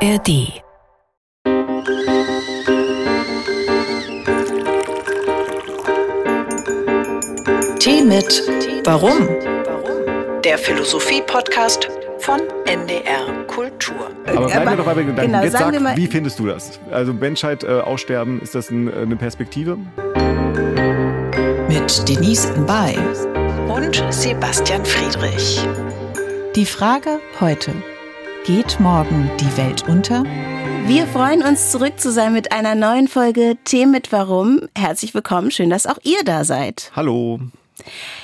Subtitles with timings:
[0.00, 0.62] ARD
[7.78, 8.42] Tee mit
[8.84, 9.26] Warum?
[10.44, 11.88] Der Philosophie-Podcast
[12.18, 14.10] von NDR Kultur.
[14.26, 15.32] Aber bleiben wir doch bei den Gedanken.
[15.32, 16.78] genau, Jetzt sag, mal- wie findest du das?
[16.90, 19.78] Also Menschheit äh, aussterben, ist das ein, äh, eine Perspektive?
[21.68, 22.96] Mit Denise Mbay
[23.68, 25.60] und Sebastian Friedrich.
[26.54, 27.72] Die Frage heute.
[28.48, 30.24] Geht morgen die Welt unter?
[30.86, 34.70] Wir freuen uns, zurück zu sein mit einer neuen Folge Tee mit Warum.
[34.74, 36.90] Herzlich willkommen, schön, dass auch ihr da seid.
[36.96, 37.40] Hallo.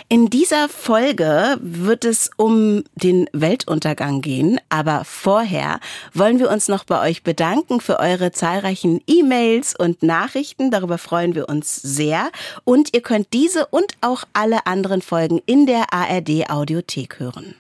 [0.09, 5.79] In dieser Folge wird es um den Weltuntergang gehen, aber vorher
[6.15, 10.71] wollen wir uns noch bei euch bedanken für eure zahlreichen E-Mails und Nachrichten.
[10.71, 12.31] Darüber freuen wir uns sehr.
[12.65, 17.57] Und ihr könnt diese und auch alle anderen Folgen in der ARD Audiothek hören.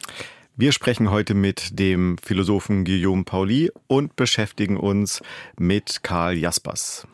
[0.57, 5.21] Wir sprechen heute mit dem Philosophen Guillaume Pauli und beschäftigen uns
[5.59, 7.09] mit Karl Jaspers.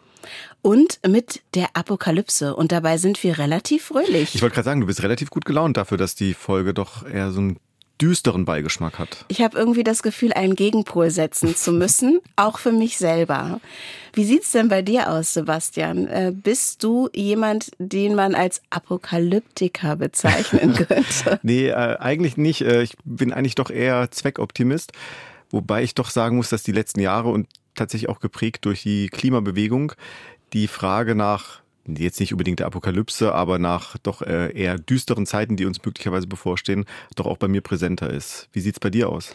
[0.61, 2.55] Und mit der Apokalypse.
[2.55, 4.35] Und dabei sind wir relativ fröhlich.
[4.35, 7.31] Ich wollte gerade sagen, du bist relativ gut gelaunt dafür, dass die Folge doch eher
[7.31, 7.59] so einen
[8.01, 9.25] düsteren Beigeschmack hat.
[9.29, 13.61] Ich habe irgendwie das Gefühl, einen Gegenpol setzen zu müssen, auch für mich selber.
[14.13, 16.07] Wie sieht's denn bei dir aus, Sebastian?
[16.09, 21.39] Äh, bist du jemand, den man als Apokalyptiker bezeichnen könnte?
[21.43, 22.63] Nee, äh, eigentlich nicht.
[22.63, 24.93] Äh, ich bin eigentlich doch eher Zweckoptimist.
[25.51, 29.09] Wobei ich doch sagen muss, dass die letzten Jahre und tatsächlich auch geprägt durch die
[29.09, 29.93] Klimabewegung
[30.53, 31.61] die Frage nach,
[31.99, 36.27] jetzt nicht unbedingt der Apokalypse, aber nach doch äh, eher düsteren Zeiten, die uns möglicherweise
[36.27, 36.85] bevorstehen,
[37.17, 38.49] doch auch bei mir präsenter ist.
[38.53, 39.35] Wie sieht's bei dir aus?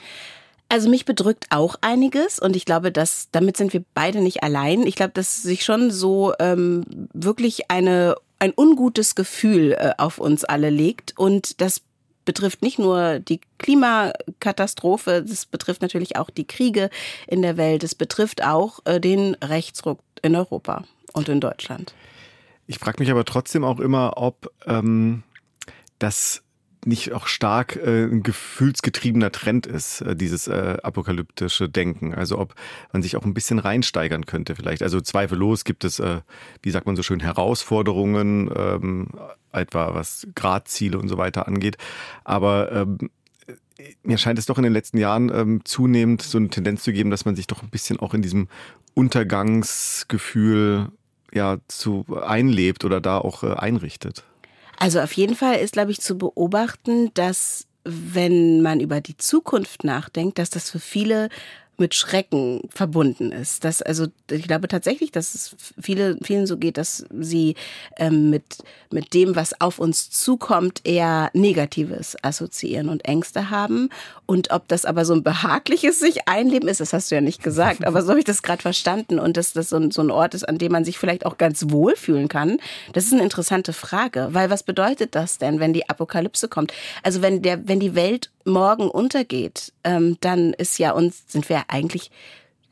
[0.68, 4.88] Also mich bedrückt auch einiges und ich glaube, dass damit sind wir beide nicht allein.
[4.88, 10.44] Ich glaube, dass sich schon so ähm, wirklich eine ein ungutes Gefühl äh, auf uns
[10.44, 11.82] alle legt und das
[12.26, 16.90] betrifft nicht nur die Klimakatastrophe, das betrifft natürlich auch die Kriege
[17.28, 21.94] in der Welt, es betrifft auch äh, den Rechtsruck in Europa und in Deutschland.
[22.68, 25.24] Ich frage mich aber trotzdem auch immer, ob ähm,
[26.00, 26.42] das
[26.86, 32.14] nicht auch stark äh, ein gefühlsgetriebener Trend ist, äh, dieses äh, apokalyptische Denken.
[32.14, 32.54] Also ob
[32.94, 34.84] man sich auch ein bisschen reinsteigern könnte vielleicht.
[34.84, 36.22] Also zweifellos gibt es, äh,
[36.62, 39.08] wie sagt man so schön, Herausforderungen, ähm,
[39.52, 41.78] etwa was Gradziele und so weiter angeht.
[42.24, 42.98] Aber ähm,
[44.04, 47.10] mir scheint es doch in den letzten Jahren ähm, zunehmend so eine Tendenz zu geben,
[47.10, 48.48] dass man sich doch ein bisschen auch in diesem
[48.94, 50.92] Untergangsgefühl
[51.36, 54.24] ja zu einlebt oder da auch äh, einrichtet.
[54.78, 59.84] Also auf jeden Fall ist, glaube ich, zu beobachten, dass wenn man über die Zukunft
[59.84, 61.30] nachdenkt, dass das für viele
[61.78, 63.64] mit Schrecken verbunden ist.
[63.64, 67.56] Dass also ich glaube tatsächlich, dass es viele, vielen so geht, dass sie
[67.98, 68.58] ähm, mit,
[68.92, 73.90] mit dem, was auf uns zukommt, eher Negatives assoziieren und Ängste haben.
[74.26, 77.44] Und ob das aber so ein behagliches sich einleben ist, das hast du ja nicht
[77.44, 80.12] gesagt, aber so habe ich das gerade verstanden und dass das so ein, so ein
[80.12, 82.58] Ort ist, an dem man sich vielleicht auch ganz wohl fühlen kann.
[82.94, 86.74] Das ist eine interessante Frage, weil was bedeutet das denn, wenn die Apokalypse kommt?
[87.04, 91.64] Also wenn der, wenn die Welt morgen untergeht, ähm, dann ist ja uns, sind wir
[91.68, 92.12] eigentlich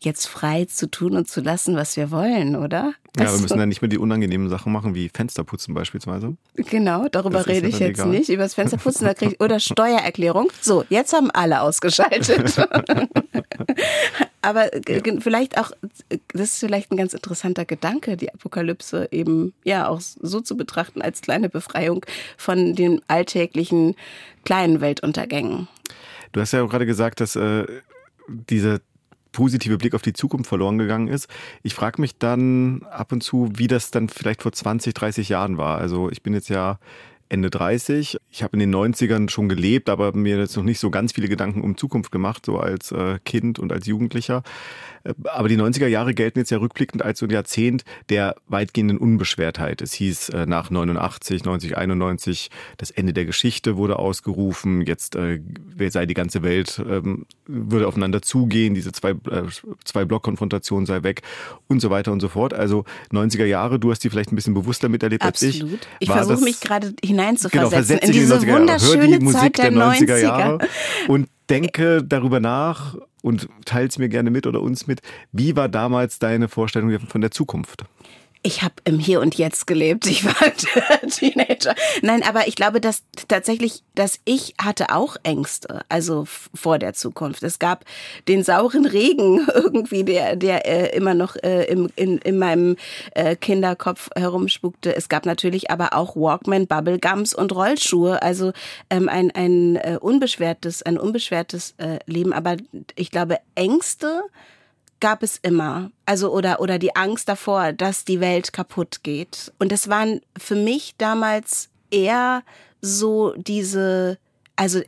[0.05, 2.93] jetzt frei zu tun und zu lassen, was wir wollen, oder?
[3.15, 6.35] Ja, wir Also, müssen dann nicht mehr die unangenehmen Sachen machen, wie Fensterputzen beispielsweise.
[6.55, 8.09] Genau, darüber Das rede ja ich jetzt egal.
[8.09, 8.29] nicht.
[8.29, 10.49] Über das Fensterputzen da krieg ich, oder Steuererklärung.
[10.61, 12.55] So, jetzt haben alle ausgeschaltet.
[14.41, 15.71] Aber g- g- vielleicht auch,
[16.33, 21.01] das ist vielleicht ein ganz interessanter Gedanke, die Apokalypse eben ja auch so zu betrachten
[21.01, 22.05] als kleine Befreiung
[22.37, 23.95] von den alltäglichen
[24.43, 25.67] kleinen Weltuntergängen.
[26.33, 27.65] Du hast ja auch gerade gesagt, dass äh,
[28.27, 28.79] dieser
[29.33, 31.27] positive Blick auf die Zukunft verloren gegangen ist.
[31.61, 35.57] Ich frage mich dann ab und zu, wie das dann vielleicht vor 20, 30 Jahren
[35.57, 35.79] war.
[35.79, 36.79] Also ich bin jetzt ja
[37.27, 38.17] Ende 30.
[38.29, 41.27] Ich habe in den 90ern schon gelebt, aber mir jetzt noch nicht so ganz viele
[41.27, 44.43] Gedanken um Zukunft gemacht, so als äh, Kind und als Jugendlicher.
[45.25, 49.81] Aber die 90er Jahre gelten jetzt ja rückblickend als so ein Jahrzehnt der weitgehenden Unbeschwertheit.
[49.81, 54.81] Es hieß äh, nach 89, 90, 91, das Ende der Geschichte wurde ausgerufen.
[54.81, 55.39] Jetzt äh,
[55.89, 59.43] sei die ganze Welt, ähm, würde aufeinander zugehen, diese zwei, äh,
[59.83, 61.21] zwei Blockkonfrontation sei weg
[61.67, 62.53] und so weiter und so fort.
[62.53, 65.61] Also 90er Jahre, du hast die vielleicht ein bisschen bewusster miterlebt als ich.
[65.61, 65.87] Absolut.
[65.99, 68.53] Ich versuche mich gerade hineinzuversetzen Genau, in diese in die 90er Jahre.
[68.53, 70.17] Hör wunderschöne Zeit der, der 90er 90er.
[70.17, 70.57] Jahre
[71.07, 75.01] und denke darüber nach und teils mir gerne mit oder uns mit.
[75.31, 77.85] Wie war damals deine Vorstellung von der Zukunft?
[78.45, 80.05] Ich habe im Hier und Jetzt gelebt.
[80.05, 80.33] Ich war
[81.09, 81.73] Teenager.
[82.01, 87.41] Nein, aber ich glaube, dass tatsächlich, dass ich hatte auch Ängste, also vor der Zukunft.
[87.43, 87.85] Es gab
[88.27, 92.75] den sauren Regen irgendwie, der, der äh, immer noch äh, im, in, in meinem
[93.15, 94.93] äh, Kinderkopf herumspukte.
[94.93, 98.21] Es gab natürlich aber auch Walkman, Bubblegums und Rollschuhe.
[98.21, 98.51] Also
[98.89, 102.33] ähm, ein, ein äh, unbeschwertes, ein unbeschwertes äh, Leben.
[102.33, 102.57] Aber
[102.95, 104.23] ich glaube, Ängste
[105.03, 105.91] gab es immer.
[106.05, 109.51] Also oder oder die Angst davor, dass die Welt kaputt geht.
[109.59, 112.41] Und das waren für mich damals eher
[112.79, 114.17] so diese
[114.55, 114.81] also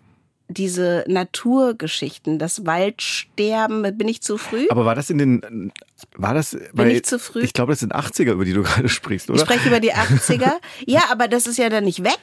[0.48, 4.68] diese Naturgeschichten, das Waldsterben, bin ich zu früh?
[4.70, 5.72] Aber war das in den,
[6.16, 7.42] war das, bin ich zu früh?
[7.42, 9.40] Ich glaube, das sind 80er, über die du gerade sprichst, oder?
[9.40, 10.54] Ich spreche über die 80er.
[10.86, 12.20] ja, aber das ist ja dann nicht weg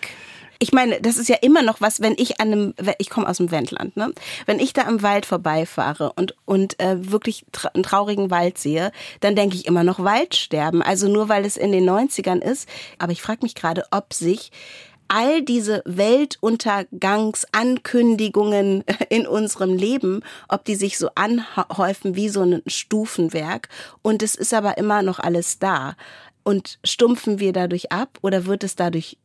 [0.62, 3.38] ich meine, das ist ja immer noch was, wenn ich an einem, ich komme aus
[3.38, 4.12] dem Wendland, ne?
[4.46, 8.92] Wenn ich da am Wald vorbeifahre und, und äh, wirklich tra einen traurigen Wald sehe,
[9.18, 10.80] dann denke ich immer noch Waldsterben.
[10.80, 12.68] Also nur weil es in den 90ern ist.
[13.00, 14.52] Aber ich frage mich gerade, ob sich
[15.08, 23.68] all diese Weltuntergangsankündigungen in unserem Leben, ob die sich so anhäufen wie so ein Stufenwerk.
[24.02, 25.96] Und es ist aber immer noch alles da.
[26.44, 29.18] Und stumpfen wir dadurch ab oder wird es dadurch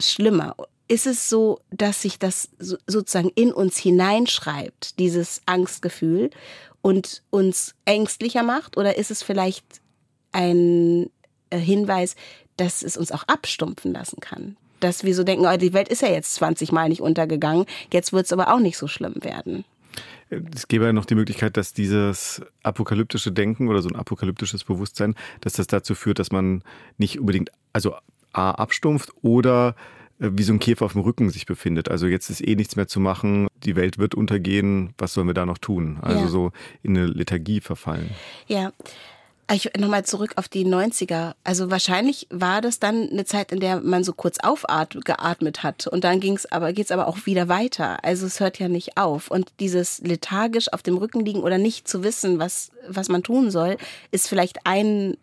[0.00, 0.56] schlimmer?
[0.88, 6.30] Ist es so, dass sich das sozusagen in uns hineinschreibt, dieses Angstgefühl
[6.82, 8.76] und uns ängstlicher macht?
[8.76, 9.64] Oder ist es vielleicht
[10.32, 11.10] ein
[11.50, 12.16] äh, Hinweis,
[12.56, 14.56] dass es uns auch abstumpfen lassen kann?
[14.80, 18.12] Dass wir so denken, oh, die Welt ist ja jetzt 20 Mal nicht untergegangen, jetzt
[18.12, 19.64] wird es aber auch nicht so schlimm werden.
[20.54, 25.14] Es gäbe ja noch die Möglichkeit, dass dieses apokalyptische Denken oder so ein apokalyptisches Bewusstsein,
[25.42, 26.64] dass das dazu führt, dass man
[26.96, 27.94] nicht unbedingt, also
[28.32, 29.76] A, abstumpft oder
[30.22, 31.90] wie so ein Käfer auf dem Rücken sich befindet.
[31.90, 35.34] Also jetzt ist eh nichts mehr zu machen, die Welt wird untergehen, was sollen wir
[35.34, 35.98] da noch tun?
[36.00, 36.28] Also ja.
[36.28, 36.52] so
[36.82, 38.10] in eine Lethargie verfallen.
[38.46, 38.72] Ja.
[39.50, 41.34] Ich nochmal zurück auf die 90er.
[41.44, 46.04] Also wahrscheinlich war das dann eine Zeit, in der man so kurz aufgeatmet hat und
[46.04, 48.02] dann ging's aber, geht's aber auch wieder weiter.
[48.02, 49.30] Also es hört ja nicht auf.
[49.30, 53.50] Und dieses lethargisch auf dem Rücken liegen oder nicht zu wissen, was, was man tun
[53.50, 53.76] soll,
[54.10, 55.18] ist vielleicht ein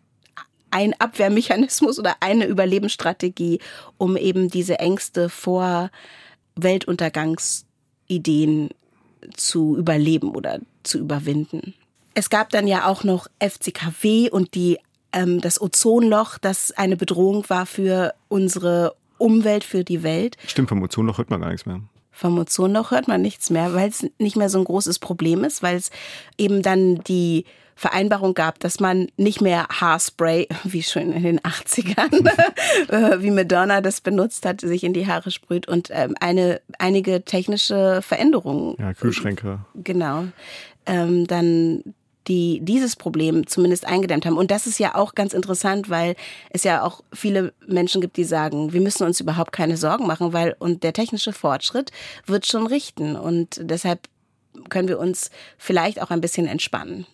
[0.70, 3.60] ein Abwehrmechanismus oder eine Überlebensstrategie,
[3.98, 5.90] um eben diese Ängste vor
[6.56, 8.70] Weltuntergangsideen
[9.36, 11.74] zu überleben oder zu überwinden.
[12.14, 14.78] Es gab dann ja auch noch FCKW und die,
[15.12, 20.36] ähm, das Ozonloch, das eine Bedrohung war für unsere Umwelt, für die Welt.
[20.46, 21.80] Stimmt, vom Ozonloch hört man gar nichts mehr.
[22.20, 25.62] Vom Ozonloch hört man nichts mehr, weil es nicht mehr so ein großes Problem ist,
[25.62, 25.90] weil es
[26.36, 27.46] eben dann die
[27.76, 32.28] Vereinbarung gab, dass man nicht mehr Haarspray, wie schon in den 80ern,
[32.88, 37.24] äh, wie Madonna das benutzt hat, sich in die Haare sprüht und ähm, eine, einige
[37.24, 38.76] technische Veränderungen.
[38.78, 39.60] Ja, Kühlschränke.
[39.76, 40.26] Genau.
[40.84, 41.94] Ähm, dann
[42.28, 44.36] die dieses Problem zumindest eingedämmt haben.
[44.36, 46.16] Und das ist ja auch ganz interessant, weil
[46.50, 50.32] es ja auch viele Menschen gibt, die sagen, wir müssen uns überhaupt keine Sorgen machen,
[50.32, 51.90] weil und der technische Fortschritt
[52.26, 53.16] wird schon richten.
[53.16, 54.08] Und deshalb
[54.68, 57.06] können wir uns vielleicht auch ein bisschen entspannen.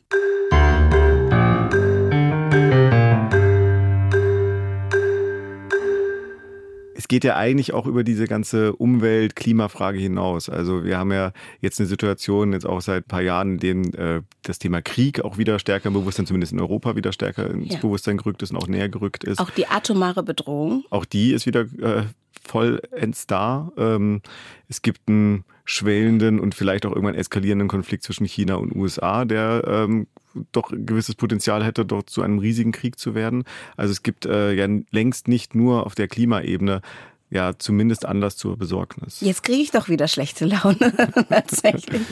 [7.06, 10.49] Es geht ja eigentlich auch über diese ganze Umwelt-Klimafrage hinaus.
[10.49, 11.31] Also wir haben ja
[11.61, 15.20] jetzt eine Situation, jetzt auch seit ein paar Jahren, in dem äh, das Thema Krieg
[15.20, 17.79] auch wieder stärker im Bewusstsein, zumindest in Europa wieder stärker ins ja.
[17.79, 19.38] Bewusstsein gerückt ist und auch näher gerückt ist.
[19.38, 20.85] Auch die atomare Bedrohung.
[20.91, 22.06] Auch die ist wieder äh,
[22.44, 23.73] vollends da.
[23.77, 24.23] Ähm,
[24.69, 29.65] es gibt einen schwellenden und vielleicht auch irgendwann eskalierenden Konflikt zwischen China und USA, der
[29.67, 30.06] ähm,
[30.53, 33.44] doch ein gewisses Potenzial hätte, dort zu einem riesigen Krieg zu werden.
[33.77, 36.83] Also es gibt äh, ja längst nicht nur auf der Klimaebene
[37.31, 39.21] ja zumindest Anlass zur Besorgnis.
[39.21, 40.93] Jetzt kriege ich doch wieder schlechte Laune.
[41.29, 42.03] Tatsächlich.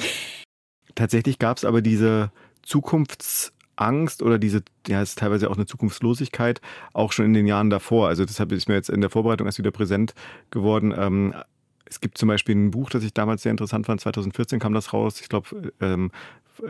[0.95, 2.31] Tatsächlich gab es aber diese
[3.77, 6.61] Zukunftsangst oder diese, ja, ist teilweise auch eine Zukunftslosigkeit,
[6.93, 8.09] auch schon in den Jahren davor.
[8.09, 10.15] Also deshalb ist mir jetzt in der Vorbereitung erst wieder präsent
[10.51, 10.95] geworden.
[10.97, 11.35] Ähm,
[11.87, 14.01] es gibt zum Beispiel ein Buch, das ich damals sehr interessant fand.
[14.01, 15.21] 2014 kam das raus.
[15.21, 16.11] Ich glaube, ähm,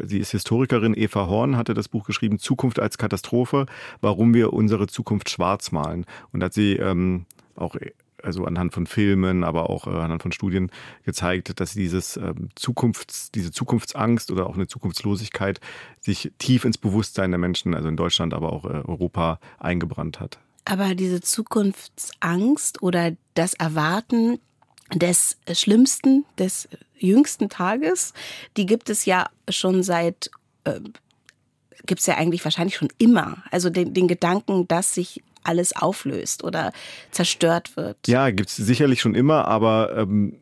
[0.03, 3.67] sie ist Historikerin, Eva Horn hatte das Buch geschrieben, Zukunft als Katastrophe,
[4.01, 6.05] warum wir unsere Zukunft schwarz malen.
[6.33, 7.77] Und da hat sie ähm, auch
[8.25, 10.71] also anhand von Filmen, aber auch äh, anhand von Studien
[11.05, 15.61] gezeigt, dass dieses ähm, Zukunfts, diese Zukunftsangst oder auch eine Zukunftslosigkeit
[16.01, 20.39] sich tief ins Bewusstsein der Menschen, also in Deutschland, aber auch äh, Europa eingebrannt hat.
[20.65, 24.39] Aber diese Zukunftsangst oder das Erwarten
[24.93, 28.13] des Schlimmsten, des jüngsten Tages,
[28.57, 30.31] die gibt es ja schon seit,
[30.65, 30.81] äh,
[31.87, 33.43] gibt es ja eigentlich wahrscheinlich schon immer.
[33.51, 36.73] Also den, den Gedanken, dass sich alles auflöst oder
[37.11, 37.97] zerstört wird.
[38.07, 40.41] Ja, gibt es sicherlich schon immer, aber ähm,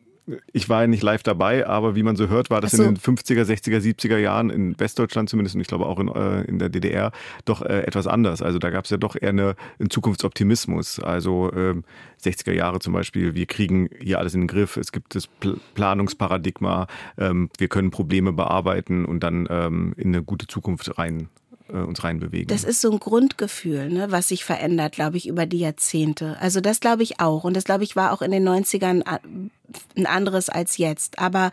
[0.53, 2.83] ich war ja nicht live dabei, aber wie man so hört, war das so.
[2.83, 6.41] in den 50er, 60er, 70er Jahren in Westdeutschland zumindest und ich glaube auch in, äh,
[6.43, 7.11] in der DDR
[7.43, 8.41] doch äh, etwas anders.
[8.41, 10.99] Also da gab es ja doch eher eine, einen Zukunftsoptimismus.
[10.99, 11.83] Also ähm,
[12.23, 15.57] 60er Jahre zum Beispiel, wir kriegen hier alles in den Griff, es gibt das Pl
[15.75, 21.27] Planungsparadigma, ähm, wir können Probleme bearbeiten und dann ähm, in eine gute Zukunft rein
[21.73, 22.47] äh, uns reinbewegen.
[22.47, 26.37] Das ist so ein Grundgefühl, ne, was sich verändert, glaube ich, über die Jahrzehnte.
[26.39, 27.43] Also das glaube ich auch.
[27.43, 31.19] Und das, glaube ich, war auch in den 90ern ein anderes als jetzt.
[31.19, 31.51] Aber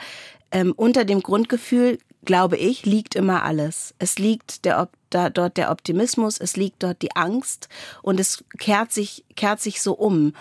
[0.53, 3.95] ähm, unter dem Grundgefühl, glaube ich, liegt immer alles.
[3.99, 7.69] Es liegt der, da, dort der Optimismus, es liegt dort die Angst
[8.03, 10.35] und es kehrt sich, kehrt sich so um.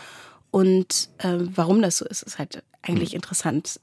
[0.51, 3.17] Und äh, warum das so ist, ist halt eigentlich hm.
[3.17, 3.79] interessant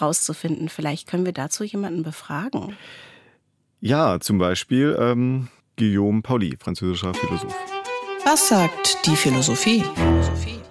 [0.00, 0.68] rauszufinden.
[0.68, 2.76] Vielleicht können wir dazu jemanden befragen.
[3.82, 7.54] Ja, zum Beispiel ähm, Guillaume Pauli, französischer Philosoph.
[8.26, 9.82] Was sagt die Philosophie?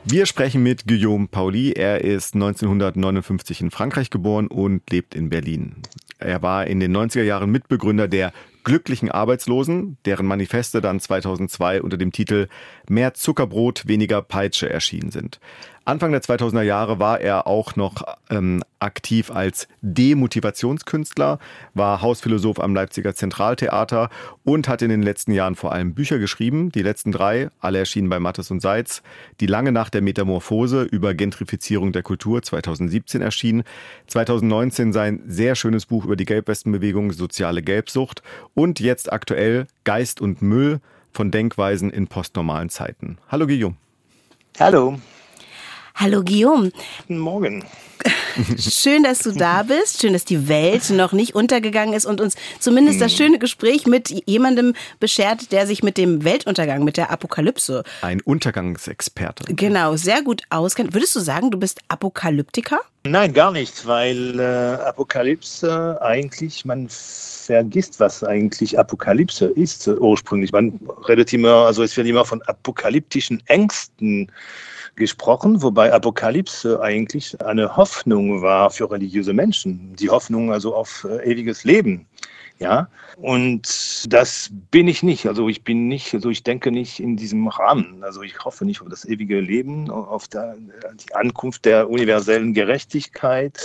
[0.05, 1.71] Wir sprechen mit Guillaume Pauli.
[1.71, 5.77] Er ist 1959 in Frankreich geboren und lebt in Berlin.
[6.19, 8.31] Er war in den 90er Jahren Mitbegründer der
[8.63, 12.47] glücklichen Arbeitslosen, deren Manifeste dann 2002 unter dem Titel
[12.87, 15.39] Mehr Zuckerbrot, weniger Peitsche erschienen sind.
[15.89, 21.39] Anfang der 2000er Jahre war er auch noch ähm, aktiv als Demotivationskünstler,
[21.73, 24.11] war Hausphilosoph am Leipziger Zentraltheater
[24.43, 26.71] und hat in den letzten Jahren vor allem Bücher geschrieben.
[26.71, 29.01] Die letzten drei, alle erschienen bei Mattes und Seitz.
[29.39, 33.63] Die lange Nacht der Metamorphose über Gentrifizierung der Kultur 2017 erschienen.
[34.05, 38.21] 2019 sein sehr schönes Buch über die Gelbwestenbewegung Soziale Gelbsucht
[38.53, 40.81] und jetzt aktuell Geist und Müll
[41.11, 43.17] von Denkweisen in postnormalen Zeiten.
[43.27, 43.75] Hallo Guillaume.
[44.59, 44.99] Hallo.
[46.01, 46.71] Hallo Guillaume.
[46.99, 47.65] Guten Morgen.
[48.57, 49.99] Schön, dass du da bist.
[49.99, 53.17] Schön, dass die Welt noch nicht untergegangen ist und uns zumindest das hm.
[53.17, 57.83] schöne Gespräch mit jemandem beschert, der sich mit dem Weltuntergang, mit der Apokalypse.
[58.01, 59.53] Ein Untergangsexperte.
[59.53, 60.93] Genau, sehr gut auskennt.
[60.93, 62.79] Würdest du sagen, du bist Apokalyptiker?
[63.03, 70.53] Nein, gar nicht, weil äh, Apokalypse eigentlich, man vergisst, was eigentlich Apokalypse ist äh, ursprünglich.
[70.53, 70.79] Man
[71.09, 74.31] redet immer, also es wird immer von apokalyptischen Ängsten
[74.99, 79.95] gesprochen, wobei Apokalypse eigentlich eine Hoffnung war für religiöse Menschen.
[79.95, 82.05] Die Hoffnung also auf äh, ewiges Leben.
[82.59, 85.25] Ja, und das bin ich nicht.
[85.27, 88.03] Also ich bin nicht, also ich denke nicht in diesem Rahmen.
[88.03, 90.57] Also ich hoffe nicht auf das ewige Leben, auf der,
[90.93, 93.57] die Ankunft der universellen Gerechtigkeit,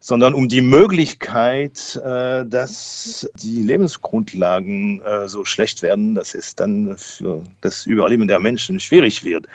[0.00, 6.98] sondern um die Möglichkeit, äh, dass die Lebensgrundlagen äh, so schlecht werden, dass es dann
[6.98, 9.46] für das Überleben der Menschen schwierig wird.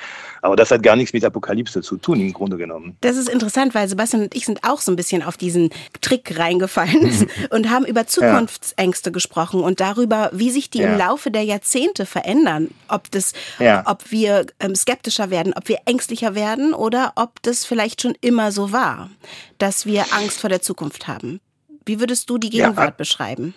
[0.45, 2.95] Aber das hat gar nichts mit Apokalypse zu tun, im Grunde genommen.
[3.01, 5.71] Das ist interessant, weil Sebastian und ich sind auch so ein bisschen auf diesen
[6.01, 9.11] Trick reingefallen und haben über Zukunftsängste ja.
[9.11, 10.91] gesprochen und darüber, wie sich die ja.
[10.91, 12.69] im Laufe der Jahrzehnte verändern.
[12.89, 13.81] Ob, das, ja.
[13.87, 18.51] ob wir ähm, skeptischer werden, ob wir ängstlicher werden oder ob das vielleicht schon immer
[18.51, 19.09] so war,
[19.57, 21.39] dass wir Angst vor der Zukunft haben.
[21.87, 23.55] Wie würdest du die Gegenwart beschreiben?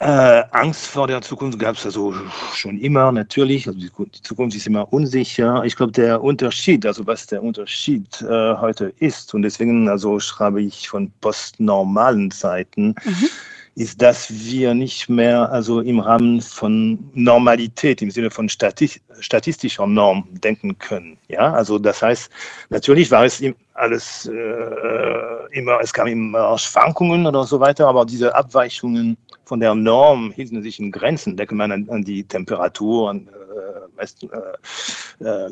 [0.00, 2.14] Äh, Angst vor der Zukunft gab es also
[2.52, 3.66] schon immer, natürlich.
[3.66, 5.64] Also die, die Zukunft ist immer unsicher.
[5.64, 10.60] Ich glaube, der Unterschied, also was der Unterschied äh, heute ist, und deswegen also schreibe
[10.62, 13.30] ich von postnormalen Zeiten, mhm
[13.76, 20.28] ist, dass wir nicht mehr also im Rahmen von Normalität, im Sinne von statistischer Norm
[20.30, 21.18] denken können.
[21.28, 22.30] Ja, also das heißt,
[22.70, 23.42] natürlich war es
[23.74, 29.74] alles äh, immer, es kam immer Schwankungen oder so weiter, aber diese Abweichungen von der
[29.74, 31.36] Norm in Grenzen.
[31.36, 35.50] Denke man an, an die Temperatur, an äh, äh,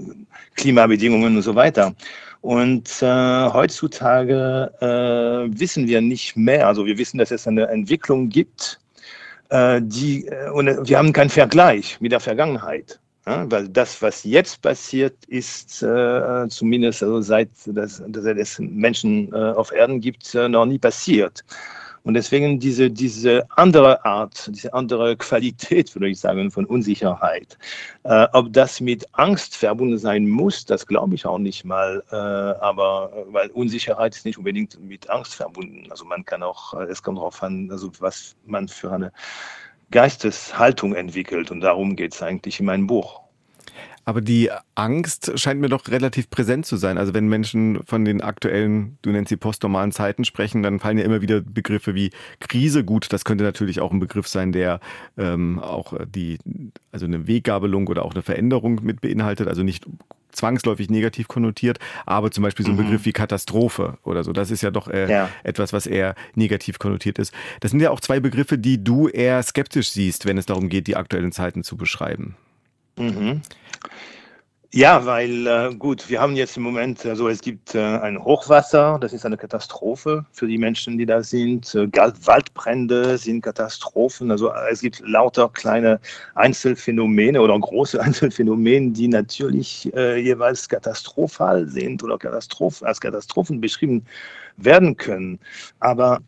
[0.55, 1.95] Klimabedingungen und so weiter.
[2.41, 6.67] Und äh, heutzutage äh, wissen wir nicht mehr.
[6.67, 8.81] Also wir wissen, dass es eine Entwicklung gibt,
[9.51, 12.99] äh, die äh, und wir haben keinen Vergleich mit der Vergangenheit.
[13.25, 19.71] Ja, weil das, was jetzt passiert, ist äh, zumindest also seit es Menschen äh, auf
[19.71, 21.45] Erden gibt, äh, noch nie passiert.
[22.05, 27.57] Und deswegen diese, diese andere Art, diese andere Qualität, würde ich sagen, von Unsicherheit.
[28.03, 32.03] Äh, ob das mit Angst verbunden sein muss, das glaube ich auch nicht mal.
[32.11, 35.87] Äh, aber weil Unsicherheit ist nicht unbedingt mit Angst verbunden.
[35.91, 39.13] Also man kann auch, äh, es kommt darauf an, also was man für eine
[39.93, 41.51] Geisteshaltung entwickelt.
[41.53, 43.22] Und darum geht es eigentlich in meinem Buch.
[44.05, 46.99] Aber die Angst scheint mir doch relativ präsent zu sein.
[46.99, 51.05] Also wenn Menschen von den aktuellen, du nennst sie postnormalen Zeiten sprechen, dann fallen ja
[51.05, 52.85] immer wieder Begriffe wie Krise.
[52.85, 54.81] Gut, das könnte natürlich auch ein Begriff sein, der
[55.17, 56.39] ähm, auch die,
[56.91, 59.47] also eine Weggabelung oder auch eine Veränderung mit beinhaltet.
[59.47, 59.87] Also nicht
[60.33, 62.85] zwangsläufig negativ konnotiert, aber zum Beispiel so ein mhm.
[62.85, 65.29] Begriff wie Katastrophe oder so, das ist ja doch äh, ja.
[65.45, 67.33] etwas, was eher negativ konnotiert ist.
[67.61, 70.87] Das sind ja auch zwei Begriffe, die du eher skeptisch siehst, wenn es darum geht,
[70.87, 72.37] die aktuellen Zeiten zu beschreiben.
[72.97, 73.43] Mhm.
[74.75, 78.99] Ja, weil äh, gut, wir haben jetzt im Moment, also es gibt äh, ein Hochwasser,
[78.99, 81.75] das ist eine Katastrophe für die Menschen, die da sind.
[81.75, 84.31] Äh, Waldbrände sind Katastrophen.
[84.31, 86.01] Also es gibt lauter kleine
[86.37, 94.07] Einzelfänomene oder große Einzelfänomene, die natürlich äh, jeweils katastrophal sind oder Katastroph als Katastrophen beschrieben
[94.57, 95.39] werden können.
[95.81, 96.21] Aber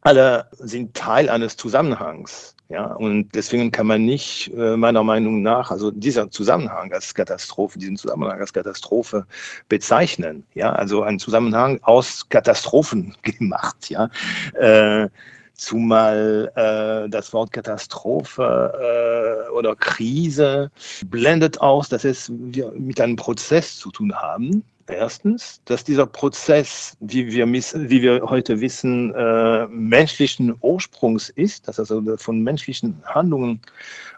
[0.00, 2.56] alle sind Teil eines Zusammenhangs.
[2.70, 7.80] Ja, und deswegen kann man nicht, äh, meiner Meinung nach, also dieser Zusammenhang als Katastrophe,
[7.80, 9.26] diesen Zusammenhang als Katastrophe
[9.68, 10.44] bezeichnen.
[10.54, 13.90] Ja, also ein Zusammenhang aus Katastrophen gemacht.
[13.90, 14.08] Ja,
[14.54, 15.08] äh,
[15.54, 20.70] zumal äh, das Wort Katastrophe äh, oder Krise
[21.06, 24.62] blendet aus, dass es wir mit einem Prozess zu tun haben.
[24.90, 31.78] Erstens, dass dieser Prozess, wie wir, wie wir heute wissen, äh, menschlichen Ursprungs ist, dass
[31.78, 33.60] also von menschlichen Handlungen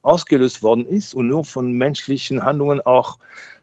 [0.03, 3.19] ausgelöst worden ist und nur von menschlichen Handlungen auch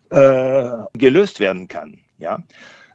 [0.09, 1.97] äh, gelöst werden kann.
[2.17, 2.39] Ja?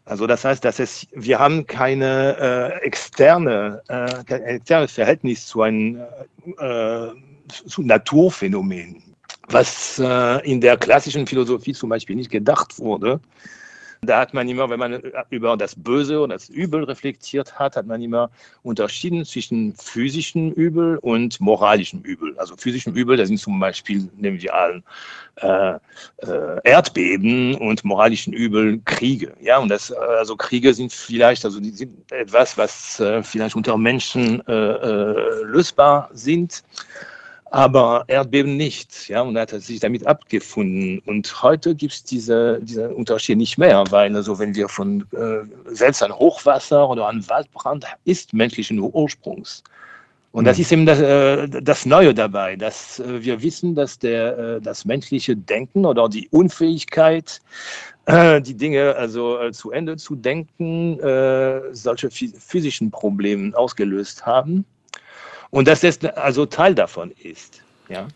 [0.07, 5.63] Also das heißt, dass es, wir haben keine äh, externe, äh, kein externes Verhältnis zu
[5.63, 6.01] einem
[6.59, 7.09] äh,
[7.49, 9.03] zu Naturphänomen,
[9.49, 13.21] was äh, in der klassischen Philosophie zum Beispiel nicht gedacht wurde.
[14.07, 17.87] Da hat man immer, wenn man über das Böse und das Übel reflektiert hat, hat
[17.87, 18.31] man immer
[18.63, 22.39] unterschieden zwischen physischem Übel und moralischem Übel.
[22.39, 24.83] Also physischem Übel, das sind zum Beispiel, nehmen wir an,
[25.37, 25.75] äh,
[26.27, 29.35] äh, Erdbeben und moralischen Übel Kriege.
[29.41, 33.77] Ja, und das, also Kriege sind vielleicht, also die sind etwas, was äh, vielleicht unter
[33.77, 36.63] Menschen äh, äh, lösbar sind
[37.55, 39.09] aber Erdbeben nicht.
[39.09, 40.99] Ja, und er hat sich damit abgefunden.
[41.07, 45.73] Und heute gibt es diese, diesen Unterschied nicht mehr, weil also wenn wir von äh,
[45.73, 49.63] selbst ein Hochwasser oder ein Waldbrand ist menschlichen Ursprungs.
[50.33, 50.63] Und das mhm.
[50.63, 54.85] ist eben das, äh, das Neue dabei, dass äh, wir wissen, dass der, äh, das
[54.85, 57.41] menschliche Denken oder die Unfähigkeit,
[58.07, 60.99] äh, die Dinge also zu Ende zu denken,
[61.71, 64.65] solche physischen Probleme ausgelöst haben.
[65.55, 67.63] Und dass das also Teil davon ist.
[67.89, 68.09] Ja.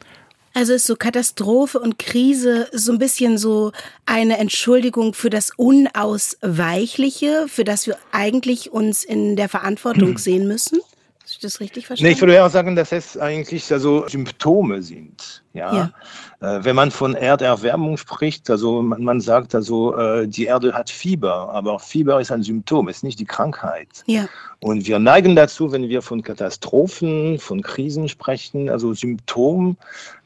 [0.55, 3.71] Also ist so Katastrophe und Krise so ein bisschen so
[4.07, 10.81] eine Entschuldigung für das Unausweichliche, für das wir eigentlich uns in der Verantwortung sehen müssen?
[11.25, 12.09] Ist ich das richtig verstanden?
[12.09, 15.45] Nee, ich würde ja auch sagen, dass es eigentlich also Symptome sind.
[15.59, 15.75] Ja.
[15.75, 15.91] ja.
[16.41, 20.89] Äh, wenn man von Erderwärmung spricht, also man, man sagt also, äh, die Erde hat
[20.89, 23.89] Fieber, aber Fieber ist ein Symptom, ist nicht die Krankheit.
[24.07, 24.27] Ja.
[24.61, 29.77] Und wir neigen dazu, wenn wir von Katastrophen, von Krisen sprechen, also Symptom,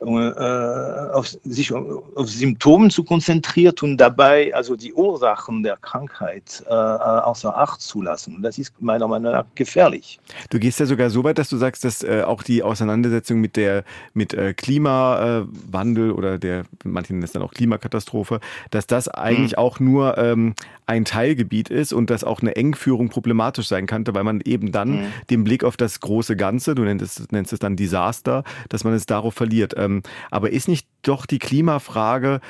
[0.01, 6.73] äh, auf sich auf Symptomen zu konzentrieren und dabei also die Ursachen der Krankheit äh,
[6.73, 8.43] außer Acht zu lassen.
[8.43, 10.19] Das ist meiner Meinung nach gefährlich.
[10.51, 13.57] Du gehst ja sogar so weit, dass du sagst, dass äh, auch die Auseinandersetzung mit
[13.57, 19.09] der mit äh, Klima Klimawandel oder der, manche nennen es dann auch Klimakatastrophe, dass das
[19.09, 19.59] eigentlich mhm.
[19.59, 20.55] auch nur ähm,
[20.87, 25.03] ein Teilgebiet ist und dass auch eine Engführung problematisch sein könnte, weil man eben dann
[25.03, 25.07] mhm.
[25.31, 28.95] den Blick auf das große Ganze, du nennst es, nennst es dann Desaster, dass man
[28.95, 29.75] es darauf verliert.
[29.77, 32.41] Ähm, aber ist nicht doch die Klimafrage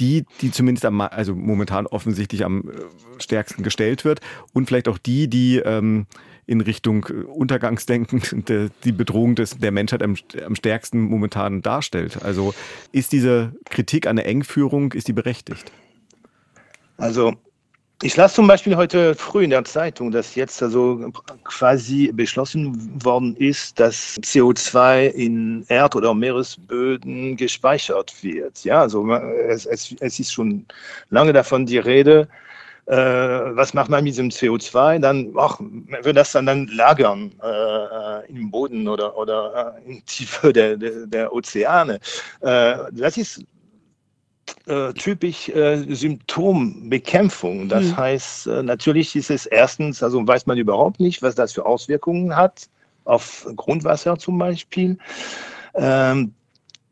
[0.00, 4.20] die, die zumindest am, also momentan offensichtlich am äh, stärksten gestellt wird
[4.54, 6.06] und vielleicht auch die, die ähm,
[6.46, 12.22] in Richtung äh, Untergangsdenken die Bedrohung des, der Menschheit am, am stärksten momentan darstellt.
[12.22, 12.54] Also
[12.92, 15.70] ist diese Kritik an der Engführung, ist die berechtigt?
[16.98, 17.34] Also
[18.04, 21.12] ich las zum Beispiel heute früh in der Zeitung, dass jetzt also
[21.44, 28.64] quasi beschlossen worden ist, dass CO2 in Erd- oder Meeresböden gespeichert wird.
[28.64, 30.66] Ja, also es, es, es ist schon
[31.10, 32.28] lange davon die Rede,
[32.86, 34.98] äh, was macht man mit diesem CO2?
[34.98, 40.04] Dann ach, man wird das dann, dann lagern äh, im Boden oder, oder äh, in
[40.06, 42.00] Tiefe der, der, der Ozeane.
[42.40, 43.44] Äh, das ist
[44.66, 47.68] äh, typisch äh, Symptombekämpfung.
[47.68, 47.96] Das mhm.
[47.96, 52.68] heißt, natürlich ist es erstens, also weiß man überhaupt nicht, was das für Auswirkungen hat
[53.04, 54.98] auf Grundwasser zum Beispiel.
[55.74, 56.34] Ähm,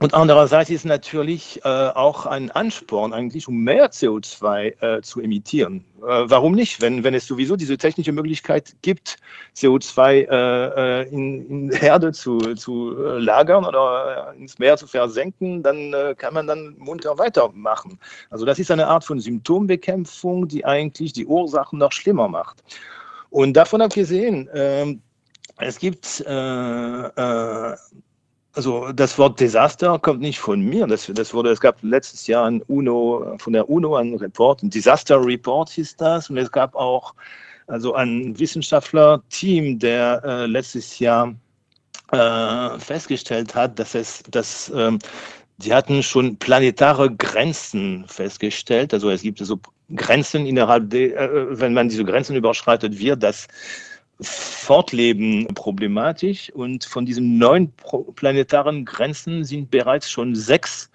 [0.03, 5.85] und andererseits ist natürlich äh, auch ein Ansporn, eigentlich um mehr CO2 äh, zu emittieren.
[5.99, 9.19] Äh, warum nicht, wenn, wenn es sowieso diese technische Möglichkeit gibt,
[9.55, 15.63] CO2 äh, äh, in, in Erde zu, zu äh, lagern oder ins Meer zu versenken,
[15.63, 17.99] dann kann man dann munter weitermachen.
[18.31, 22.65] Also das ist eine Art von Symptombekämpfung, die eigentlich die Ursachen noch schlimmer macht.
[23.29, 25.03] Und davon abgesehen, ähm,
[25.59, 26.25] es gibt
[28.55, 30.87] also das Wort Desaster kommt nicht von mir.
[30.87, 34.71] Das, das wurde, es gab letztes Jahr ein UNO, von der UNO einen Report, ein
[34.71, 36.31] Disaster Report hieß das.
[36.31, 37.15] Und es gab auch
[37.69, 41.35] also ein Wissenschaftler-Team, der äh, letztes Jahr
[42.11, 44.99] äh, festgestellt hat, dass es, dass ähm,
[45.59, 48.93] die hatten schon planetare Grenzen festgestellt.
[48.93, 49.61] Also es gibt so
[49.95, 53.47] Grenzen innerhalb der, äh, wenn man diese Grenzen überschreitet, wird das
[54.23, 57.73] Fortleben problematisch und von diesen neun
[58.17, 60.91] planetaren Grenzen sind bereits schon sechs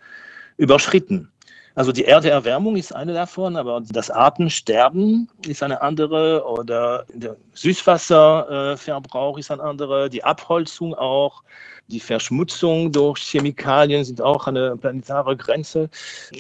[0.57, 1.31] überschritten.
[1.75, 9.37] Also die Erderwärmung ist eine davon, aber das Artensterben ist eine andere oder der Süßwasserverbrauch
[9.37, 11.43] ist eine andere, die Abholzung auch.
[11.87, 15.89] Die Verschmutzung durch Chemikalien sind auch eine planetare Grenze.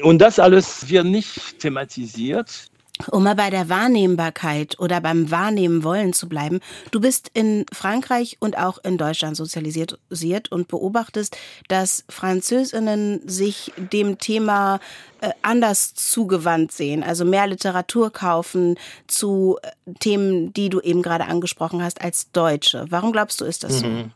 [0.01, 2.71] Und das alles wird nicht thematisiert.
[3.11, 8.37] Um mal bei der Wahrnehmbarkeit oder beim Wahrnehmen wollen zu bleiben, du bist in Frankreich
[8.39, 11.35] und auch in Deutschland sozialisiert und beobachtest,
[11.67, 14.79] dass Französinnen sich dem Thema
[15.19, 18.75] äh, anders zugewandt sehen, also mehr Literatur kaufen
[19.07, 22.85] zu äh, Themen, die du eben gerade angesprochen hast, als Deutsche.
[22.89, 23.87] Warum glaubst du, ist das so?
[23.87, 24.11] Mhm.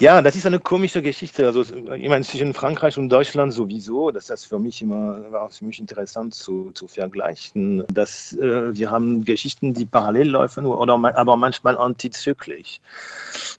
[0.00, 1.46] Ja, das ist eine komische Geschichte.
[1.46, 5.64] Also ich meine, zwischen Frankreich und Deutschland sowieso, das ist für mich immer war für
[5.66, 7.84] mich interessant zu, zu vergleichen.
[7.92, 12.80] Dass äh, wir haben Geschichten, die parallel laufen, oder aber manchmal antizyklisch.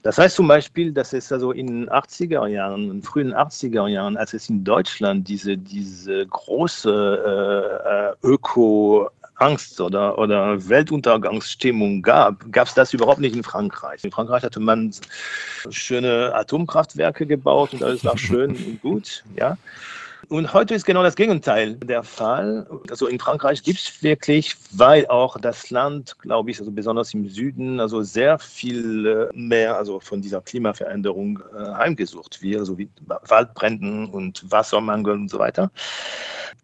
[0.02, 3.88] Das heißt zum Beispiel, dass es also in den 80er Jahren, in den frühen 80er
[3.88, 12.02] Jahren, als es in Deutschland diese, diese große äh, äh Öko Angst oder, oder Weltuntergangsstimmung
[12.02, 14.02] gab, gab es das überhaupt nicht in Frankreich.
[14.04, 14.92] In Frankreich hatte man
[15.70, 19.24] schöne Atomkraftwerke gebaut und alles war schön und gut.
[19.36, 19.56] Ja.
[20.28, 22.66] Und heute ist genau das Gegenteil der Fall.
[22.90, 27.28] Also in Frankreich gibt es wirklich, weil auch das Land, glaube ich, also besonders im
[27.28, 32.88] Süden, also sehr viel äh, mehr also von dieser Klimaveränderung äh, heimgesucht wird, so wie
[33.06, 35.70] Waldbränden und Wassermangel und so weiter,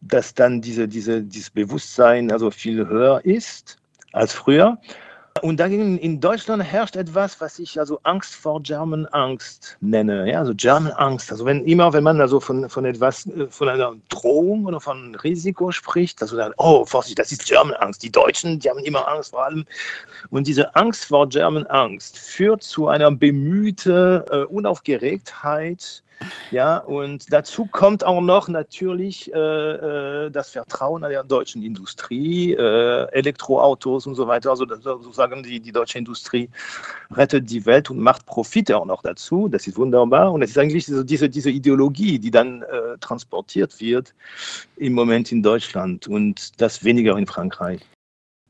[0.01, 3.79] dass dann diese, diese, dieses Bewusstsein also viel höher ist
[4.13, 4.79] als früher.
[5.43, 10.31] Und dagegen in Deutschland herrscht etwas, was ich also Angst vor German Angst nenne.
[10.31, 11.33] Ja, also German Angst.
[11.33, 15.17] Also wenn immer, wenn man also von, von etwas, äh, von einer Drohung oder von
[15.17, 18.05] Risiko spricht, also dann, oh, Vorsicht, das ist German Angst.
[18.05, 19.65] Die Deutschen, die haben immer Angst vor allem.
[20.31, 26.05] Und diese Angst vor German Angst führt zu einer bemühte äh, Unaufgeregtheit,
[26.51, 32.55] ja, und dazu kommt auch noch natürlich äh, äh, das Vertrauen an der deutschen Industrie,
[32.55, 34.51] äh, Elektroautos und so weiter.
[34.51, 36.49] Also sozusagen die, die deutsche Industrie
[37.11, 39.49] rettet die Welt und macht Profite auch noch dazu.
[39.49, 40.33] Das ist wunderbar.
[40.33, 44.15] Und es ist eigentlich diese, diese, diese Ideologie, die dann äh, transportiert wird
[44.77, 47.81] im Moment in Deutschland und das weniger in Frankreich.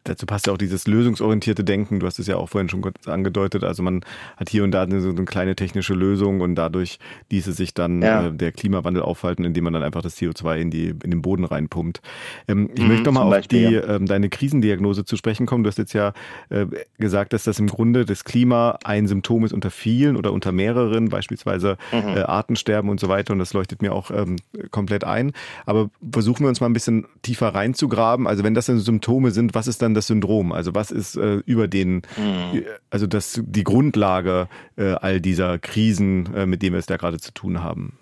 [0.04, 2.00] Dazu passt ja auch dieses lösungsorientierte Denken.
[2.00, 3.62] Du hast es ja auch vorhin schon kurz angedeutet.
[3.62, 4.04] Also man
[4.36, 6.98] hat hier und da so eine kleine technische Lösung und dadurch
[7.30, 8.26] ließe sich dann ja.
[8.26, 11.44] äh, der Klimawandel aufhalten, indem man dann einfach das CO2 in, die, in den Boden
[11.44, 12.00] reinpumpt.
[12.48, 13.96] Ähm, ich mhm, möchte nochmal auf Beispiel, die, ja.
[13.96, 15.62] ähm, deine Krisendiagnose zu sprechen kommen.
[15.62, 16.12] Du hast jetzt ja
[16.50, 16.66] äh,
[16.98, 21.10] gesagt, dass das im Grunde das Klima ein Symptom ist unter vielen oder unter mehreren,
[21.10, 22.16] beispielsweise mhm.
[22.16, 23.32] äh, Artensterben und so weiter.
[23.32, 24.36] Und das leuchtet mir auch ähm,
[24.70, 25.32] komplett ein.
[25.64, 28.26] Aber versuchen wir uns mal ein bisschen tiefer reinzugraben.
[28.26, 30.52] Also wenn das Symptome sind, was ist dann dann das Syndrom?
[30.52, 32.64] Also was ist äh, über den, mhm.
[32.90, 37.18] also das, die Grundlage äh, all dieser Krisen, äh, mit denen wir es da gerade
[37.18, 37.98] zu tun haben?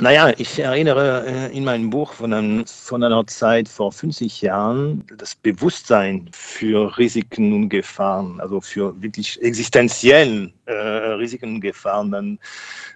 [0.00, 5.04] Naja, ich erinnere äh, in meinem Buch von, einem, von, einer Zeit vor 50 Jahren,
[5.18, 12.38] das Bewusstsein für Risiken und Gefahren, also für wirklich existenziellen äh, Risiken und Gefahren, dann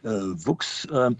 [0.05, 0.09] äh,
[0.47, 0.87] wuchs.
[0.87, 1.11] Äh,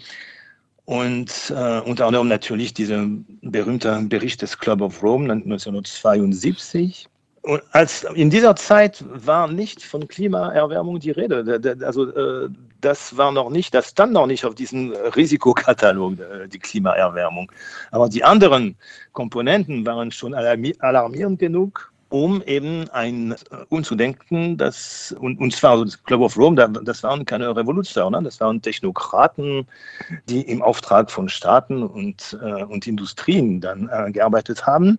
[0.87, 3.07] und äh, unter anderem natürlich dieser
[3.43, 7.09] berühmte Bericht des Club of Rome 1972.
[7.43, 11.61] Und als, in dieser Zeit war nicht von Klimaerwärmung die Rede.
[11.85, 12.49] Also äh,
[12.81, 17.51] das war noch nicht, das stand noch nicht auf diesem Risikokatalog, äh, die Klimaerwärmung.
[17.91, 18.77] Aber die anderen
[19.13, 23.37] Komponenten waren schon alarmierend genug um eben ein äh,
[23.69, 28.63] umzudenken, dass, und, und zwar das Club of Rome, das waren keine Revolutionäre, das waren
[28.63, 29.67] Technokraten,
[30.29, 34.99] die im Auftrag von Staaten und, äh, und Industrien dann äh, gearbeitet haben.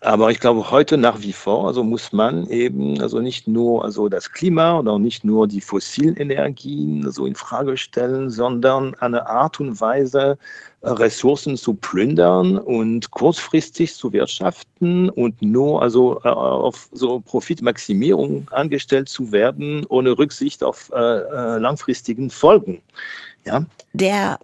[0.00, 4.08] Aber ich glaube, heute nach wie vor, also muss man eben also nicht nur also
[4.08, 9.58] das Klima oder nicht nur die fossilen Energien so in Frage stellen, sondern eine Art
[9.58, 10.38] und Weise,
[10.84, 19.08] Ressourcen zu plündern und kurzfristig zu wirtschaften und nur also äh, auf so Profitmaximierung angestellt
[19.08, 22.80] zu werden, ohne Rücksicht auf äh, äh langfristigen Folgen.
[23.44, 23.66] Ja?
[23.94, 24.38] Der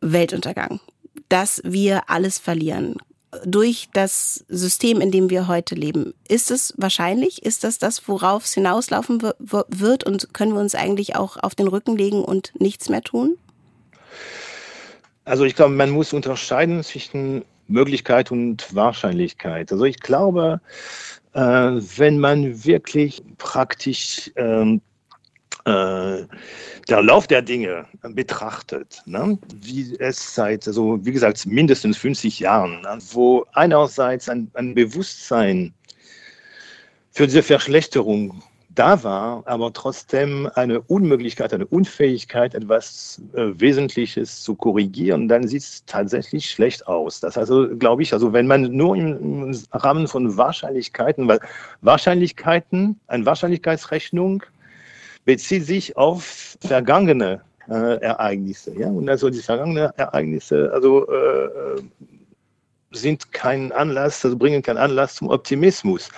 [0.00, 0.80] Weltuntergang,
[1.28, 2.96] dass wir alles verlieren,
[3.44, 6.14] durch das System, in dem wir heute leben.
[6.28, 7.44] Ist es wahrscheinlich?
[7.44, 10.04] Ist das das, worauf es hinauslaufen wird?
[10.04, 13.36] Und können wir uns eigentlich auch auf den Rücken legen und nichts mehr tun?
[15.24, 19.72] Also ich glaube, man muss unterscheiden zwischen Möglichkeit und Wahrscheinlichkeit.
[19.72, 20.60] Also ich glaube,
[21.32, 24.82] äh, wenn man wirklich praktisch ähm,
[25.64, 26.26] äh,
[26.88, 32.80] der Lauf der Dinge betrachtet, ne, wie es seit, also wie gesagt, mindestens 50 Jahren,
[32.82, 35.72] ne, wo einerseits ein, ein Bewusstsein
[37.12, 38.42] für diese Verschlechterung
[38.74, 45.62] da war, aber trotzdem eine Unmöglichkeit, eine Unfähigkeit, etwas äh, Wesentliches zu korrigieren, dann sieht
[45.62, 47.20] es tatsächlich schlecht aus.
[47.20, 51.40] Das also, glaube ich, also wenn man nur im Rahmen von Wahrscheinlichkeiten, weil
[51.82, 54.42] Wahrscheinlichkeiten, eine Wahrscheinlichkeitsrechnung
[55.24, 58.78] bezieht sich auf vergangene äh, Ereignisse.
[58.78, 58.88] Ja?
[58.88, 61.82] Und also die vergangenen Ereignisse also, äh,
[62.92, 66.10] sind kein Anlass, also bringen keinen Anlass zum Optimismus.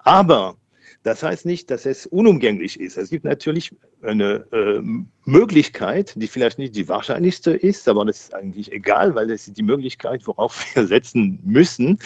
[0.00, 0.56] Aber
[1.02, 2.96] das heißt nicht, dass es unumgänglich ist.
[2.96, 4.80] Es gibt natürlich eine äh,
[5.24, 9.56] Möglichkeit, die vielleicht nicht die wahrscheinlichste ist, aber das ist eigentlich egal, weil das ist
[9.56, 11.98] die Möglichkeit, worauf wir setzen müssen,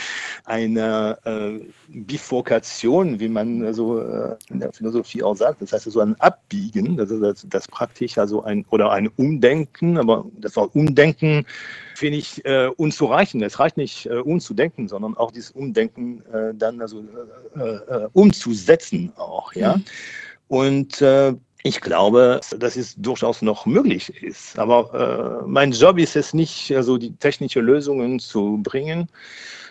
[0.45, 5.63] eine äh, Bifurkation, wie man also äh, in der Philosophie auch sagt.
[5.63, 9.99] Das heißt so ein Abbiegen, das ist das, das praktisch also ein oder ein Umdenken,
[9.99, 11.47] aber das Wort Umdenken
[11.95, 13.43] finde ich äh, unzureichend.
[13.43, 17.03] Es reicht nicht, äh, umzudenken, sondern auch dieses Umdenken äh, dann also
[17.57, 19.77] äh, äh, umzusetzen auch, ja.
[19.77, 19.85] Mhm.
[20.49, 21.35] Und äh,
[21.67, 24.57] ich glaube, dass es durchaus noch möglich ist.
[24.57, 29.09] Aber äh, mein Job ist es nicht, also die technischen Lösungen zu bringen.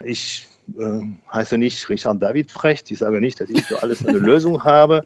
[0.03, 0.45] Ich
[0.77, 2.91] äh, heiße nicht Richard David Frecht.
[2.91, 5.05] Ich sage nicht, dass ich für alles eine Lösung habe.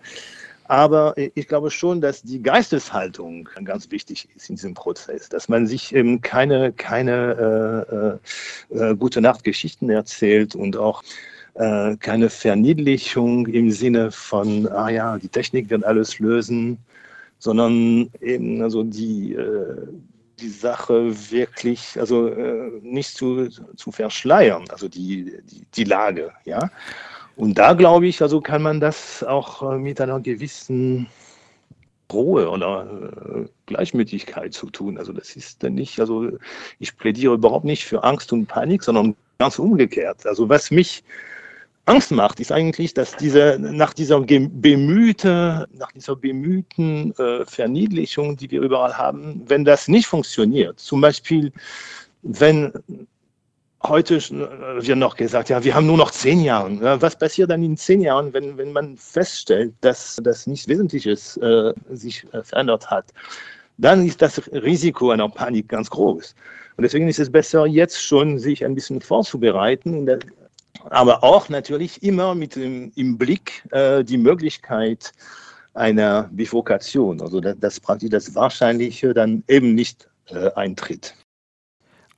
[0.63, 5.67] Aber ich glaube schon, dass die Geisteshaltung ganz wichtig ist in diesem Prozess, dass man
[5.67, 8.19] sich eben keine, keine
[8.71, 11.03] äh, äh, äh gute Nachtgeschichten erzählt und auch
[11.55, 16.77] äh, keine Verniedlichung im Sinne von, ah ja, die Technik wird alles lösen,
[17.39, 19.87] sondern eben also die, äh,
[20.39, 26.69] die Sache wirklich, also äh, nicht zu, zu verschleiern, also die, die, die Lage, ja.
[27.35, 31.07] Und da glaube ich, also kann man das auch äh, mit einer gewissen
[32.11, 32.85] Ruhe oder
[33.35, 34.97] äh, Gleichmütigkeit zu tun.
[34.97, 36.29] Also das ist dann nicht, also
[36.79, 40.25] ich plädiere überhaupt nicht für Angst und Panik, sondern ganz umgekehrt.
[40.25, 41.03] Also was mich
[41.89, 48.51] Angst macht, ist eigentlich, dass diese, nach dieser bemühte, nach dieser bemühten äh, Verniedlichung, die
[48.51, 51.51] wir überall haben, wenn das nicht funktioniert, zum Beispiel,
[52.21, 52.71] wenn
[53.81, 57.01] heute äh, wird noch gesagt, ja, wir haben nur noch zehn Jahre.
[57.01, 61.73] Was passiert dann in zehn Jahren, wenn, wenn man feststellt, dass das nichts Wesentliches äh,
[61.89, 63.05] sich äh, verändert hat?
[63.77, 66.35] Dann ist das Risiko einer Panik ganz groß.
[66.77, 70.05] Und deswegen ist es besser, jetzt schon sich ein bisschen vorzubereiten,
[70.89, 75.11] aber auch natürlich immer mit dem, im Blick äh, die Möglichkeit
[75.73, 81.15] einer Bifurkation, also dass, dass praktisch das Wahrscheinliche dann eben nicht äh, eintritt.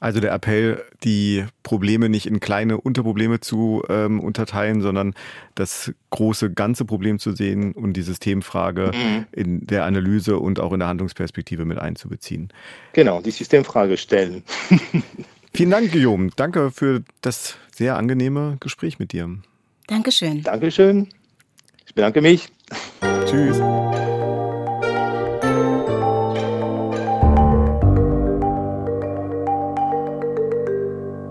[0.02, 5.14] Also der Appell, die Probleme nicht in kleine Unterprobleme zu ähm, unterteilen, sondern
[5.54, 9.26] das große ganze Problem zu sehen und die Systemfrage mhm.
[9.32, 12.50] in der Analyse und auch in der Handlungsperspektive mit einzubeziehen.
[12.94, 14.44] Genau, die Systemfrage stellen.
[15.54, 16.32] Vielen Dank, Guillaume.
[16.36, 19.28] Danke für das sehr angenehme Gespräch mit dir.
[19.88, 20.44] Dankeschön.
[20.44, 21.10] Dankeschön.
[21.88, 22.48] Ich bedanke mich.
[23.26, 23.58] Tschüss.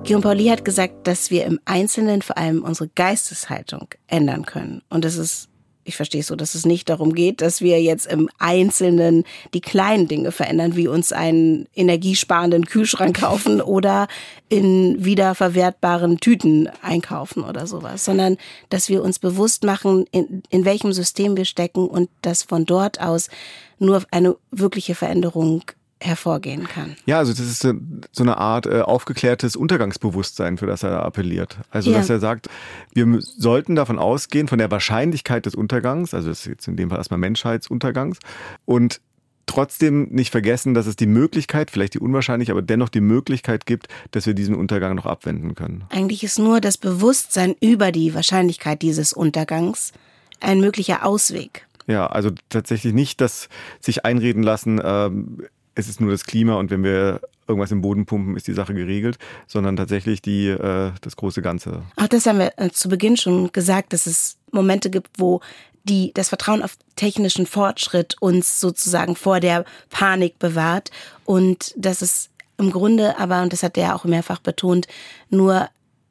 [0.02, 4.82] Guillaume Pauli hat gesagt, dass wir im Einzelnen vor allem unsere Geisteshaltung ändern können.
[4.90, 5.49] Und das ist,
[5.90, 9.24] ich verstehe es so, dass es nicht darum geht, dass wir jetzt im Einzelnen
[9.54, 14.06] die kleinen Dinge verändern, wie uns einen energiesparenden Kühlschrank kaufen oder
[14.48, 18.36] in wiederverwertbaren Tüten einkaufen oder sowas, sondern
[18.68, 23.00] dass wir uns bewusst machen, in, in welchem System wir stecken und dass von dort
[23.00, 23.28] aus
[23.80, 25.62] nur eine wirkliche Veränderung
[26.00, 26.96] hervorgehen kann.
[27.04, 31.58] Ja, also das ist so eine Art äh, aufgeklärtes Untergangsbewusstsein, für das er appelliert.
[31.70, 31.98] Also, ja.
[31.98, 32.48] dass er sagt,
[32.94, 36.88] wir sollten davon ausgehen, von der Wahrscheinlichkeit des Untergangs, also das ist jetzt in dem
[36.88, 38.18] Fall erstmal Menschheitsuntergangs,
[38.64, 39.00] und
[39.50, 43.88] trotzdem nicht vergessen, dass es die Möglichkeit, vielleicht die unwahrscheinlich, aber dennoch die Möglichkeit gibt,
[44.12, 45.84] dass wir diesen Untergang noch abwenden können.
[45.90, 49.92] Eigentlich ist nur das Bewusstsein über die Wahrscheinlichkeit dieses Untergangs
[50.38, 51.66] ein möglicher Ausweg.
[51.88, 53.48] Ja, also tatsächlich nicht das
[53.80, 55.42] sich einreden lassen, ähm,
[55.74, 58.74] es ist nur das Klima und wenn wir irgendwas im Boden pumpen, ist die Sache
[58.74, 61.82] geregelt, sondern tatsächlich die, äh, das große Ganze.
[61.96, 65.40] Auch das haben wir äh, zu Beginn schon gesagt, dass es Momente gibt, wo
[65.84, 70.90] die, das Vertrauen auf technischen Fortschritt uns sozusagen vor der Panik bewahrt
[71.24, 74.86] und dass es im Grunde aber, und das hat er auch mehrfach betont,
[75.30, 75.68] nur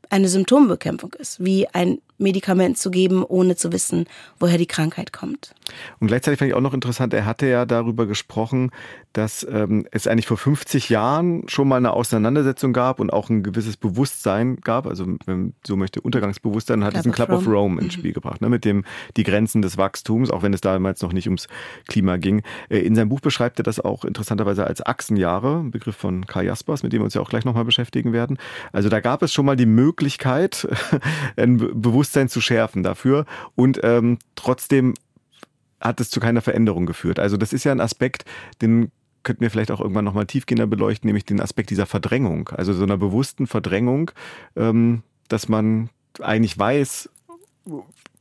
[0.10, 4.06] eine Symptombekämpfung ist, wie ein Medikament zu geben, ohne zu wissen,
[4.40, 5.54] woher die Krankheit kommt.
[6.00, 8.72] Und gleichzeitig fand ich auch noch interessant, er hatte ja darüber gesprochen,
[9.14, 13.44] dass ähm, es eigentlich vor 50 Jahren schon mal eine Auseinandersetzung gab und auch ein
[13.44, 17.82] gewisses Bewusstsein gab, also wenn man so möchte, Untergangsbewusstsein, hat diesen Club of Rome, Rome
[17.82, 18.00] ins mhm.
[18.00, 18.84] Spiel gebracht, ne, mit dem
[19.18, 21.48] die Grenzen des Wachstums, auch wenn es damals noch nicht ums
[21.88, 22.44] Klima ging.
[22.70, 26.46] Äh, in seinem Buch beschreibt er das auch interessanterweise als Achsenjahre, ein Begriff von Karl
[26.46, 28.38] Jaspers, mit dem wir uns ja auch gleich nochmal beschäftigen werden.
[28.72, 30.68] Also da gab es schon mal die Möglichkeit,
[31.36, 34.94] ein Bewusstsein zu schärfen dafür und ähm, trotzdem
[35.80, 37.20] hat es zu keiner Veränderung geführt.
[37.20, 38.26] Also das ist ja ein Aspekt,
[38.62, 38.92] den
[39.24, 42.84] könnten wir vielleicht auch irgendwann nochmal tiefgehender beleuchten, nämlich den Aspekt dieser Verdrängung, also so
[42.84, 44.12] einer bewussten Verdrängung,
[44.56, 47.10] ähm, dass man eigentlich weiß,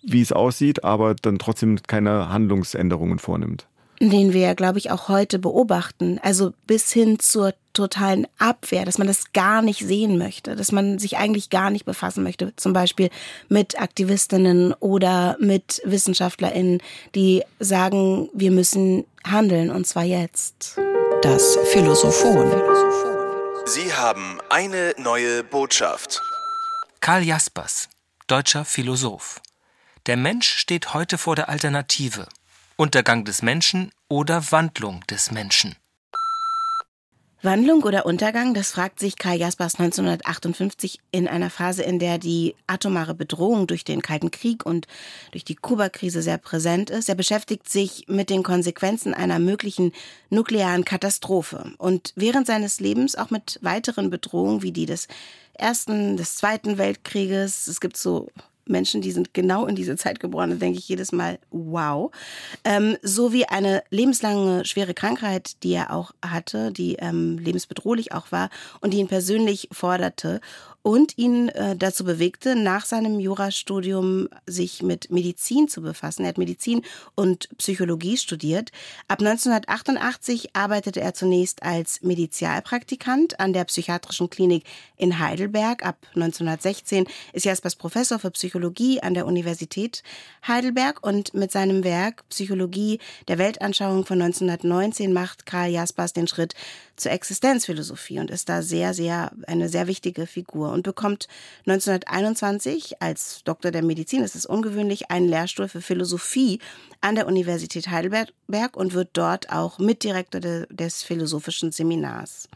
[0.02, 3.66] wie es aussieht, aber dann trotzdem keine Handlungsänderungen vornimmt.
[4.00, 6.20] Den wir, glaube ich, auch heute beobachten.
[6.22, 10.98] Also bis hin zur totalen Abwehr, dass man das gar nicht sehen möchte, dass man
[10.98, 13.08] sich eigentlich gar nicht befassen möchte, zum Beispiel
[13.48, 16.82] mit Aktivistinnen oder mit WissenschaftlerInnen,
[17.14, 20.76] die sagen, wir müssen handeln und zwar jetzt.
[21.22, 22.50] Das Philosophon.
[23.66, 26.20] Sie haben eine neue Botschaft.
[27.00, 27.88] Karl Jaspers,
[28.26, 29.40] deutscher Philosoph.
[30.06, 32.26] Der Mensch steht heute vor der Alternative.
[32.80, 35.74] Untergang des Menschen oder Wandlung des Menschen.
[37.42, 42.54] Wandlung oder Untergang, das fragt sich Karl Jaspers 1958 in einer Phase, in der die
[42.68, 44.86] atomare Bedrohung durch den Kalten Krieg und
[45.32, 47.08] durch die Kuba-Krise sehr präsent ist.
[47.08, 49.90] Er beschäftigt sich mit den Konsequenzen einer möglichen
[50.30, 55.08] nuklearen Katastrophe und während seines Lebens auch mit weiteren Bedrohungen wie die des
[55.54, 57.66] Ersten, des Zweiten Weltkrieges.
[57.66, 58.28] Es gibt so
[58.68, 62.10] Menschen, die sind genau in diese Zeit geboren, da denke ich jedes Mal, wow.
[62.64, 68.32] Ähm, so wie eine lebenslange schwere Krankheit, die er auch hatte, die ähm, lebensbedrohlich auch
[68.32, 68.50] war
[68.80, 70.40] und die ihn persönlich forderte
[70.82, 76.22] und ihn äh, dazu bewegte, nach seinem Jurastudium sich mit Medizin zu befassen.
[76.22, 76.82] Er hat Medizin
[77.14, 78.70] und Psychologie studiert.
[79.08, 84.64] Ab 1988 arbeitete er zunächst als Medizialpraktikant an der Psychiatrischen Klinik
[84.96, 85.84] in Heidelberg.
[85.84, 90.02] Ab 1916 ist er als Professor für Psychologie an der Universität
[90.46, 96.54] Heidelberg und mit seinem Werk Psychologie der Weltanschauung von 1919 macht Karl Jaspers den Schritt
[96.96, 101.28] zur Existenzphilosophie und ist da sehr, sehr eine sehr wichtige Figur und bekommt
[101.66, 106.60] 1921 als Doktor der Medizin, das ist ungewöhnlich, einen Lehrstuhl für Philosophie
[107.00, 112.48] an der Universität Heidelberg und wird dort auch Mitdirektor de, des philosophischen Seminars.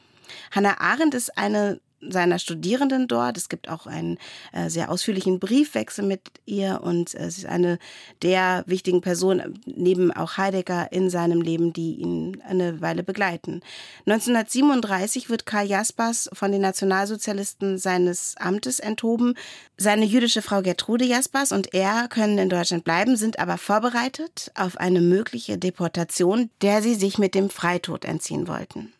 [0.50, 3.36] Hannah Arendt ist eine seiner Studierenden dort.
[3.36, 4.18] Es gibt auch einen
[4.52, 7.78] äh, sehr ausführlichen Briefwechsel mit ihr und äh, sie ist eine
[8.22, 13.60] der wichtigen Personen, neben auch Heidegger in seinem Leben, die ihn eine Weile begleiten.
[14.06, 19.34] 1937 wird Karl Jaspers von den Nationalsozialisten seines Amtes enthoben.
[19.76, 24.76] Seine jüdische Frau Gertrude Jaspers und er können in Deutschland bleiben, sind aber vorbereitet auf
[24.76, 28.92] eine mögliche Deportation, der sie sich mit dem Freitod entziehen wollten.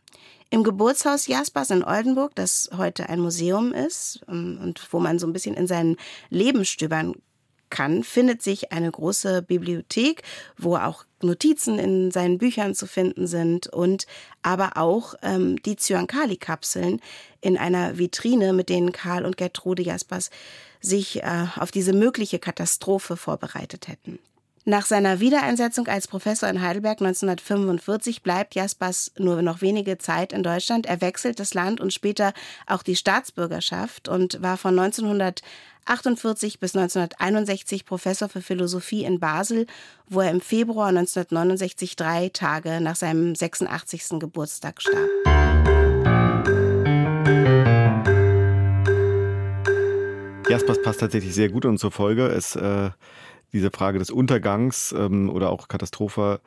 [0.52, 5.26] Im Geburtshaus Jaspers in Oldenburg, das heute ein Museum ist ähm, und wo man so
[5.26, 5.96] ein bisschen in sein
[6.28, 7.14] Leben stöbern
[7.70, 10.22] kann, findet sich eine große Bibliothek,
[10.58, 14.06] wo auch Notizen in seinen Büchern zu finden sind und
[14.42, 17.00] aber auch ähm, die Zyankali-Kapseln
[17.40, 20.28] in einer Vitrine, mit denen Karl und Gertrude Jaspers
[20.82, 24.18] sich äh, auf diese mögliche Katastrophe vorbereitet hätten.
[24.64, 30.44] Nach seiner Wiedereinsetzung als Professor in Heidelberg 1945 bleibt Jaspers nur noch wenige Zeit in
[30.44, 30.86] Deutschland.
[30.86, 32.32] Er wechselt das Land und später
[32.68, 39.66] auch die Staatsbürgerschaft und war von 1948 bis 1961 Professor für Philosophie in Basel,
[40.06, 44.20] wo er im Februar 1969 drei Tage nach seinem 86.
[44.20, 45.08] Geburtstag starb.
[50.48, 52.26] Jaspers passt tatsächlich sehr gut in unsere Folge.
[52.26, 52.90] Es äh
[53.52, 56.40] diese Frage des Untergangs ähm, oder auch Katastrophe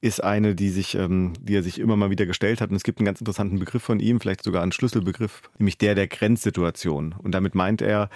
[0.00, 2.70] ist eine, die sich, ähm, die er sich immer mal wieder gestellt hat.
[2.70, 5.94] Und es gibt einen ganz interessanten Begriff von ihm, vielleicht sogar einen Schlüsselbegriff, nämlich der
[5.94, 7.14] der Grenzsituation.
[7.16, 8.10] Und damit meint er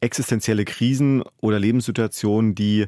[0.00, 2.86] existenzielle Krisen oder Lebenssituationen, die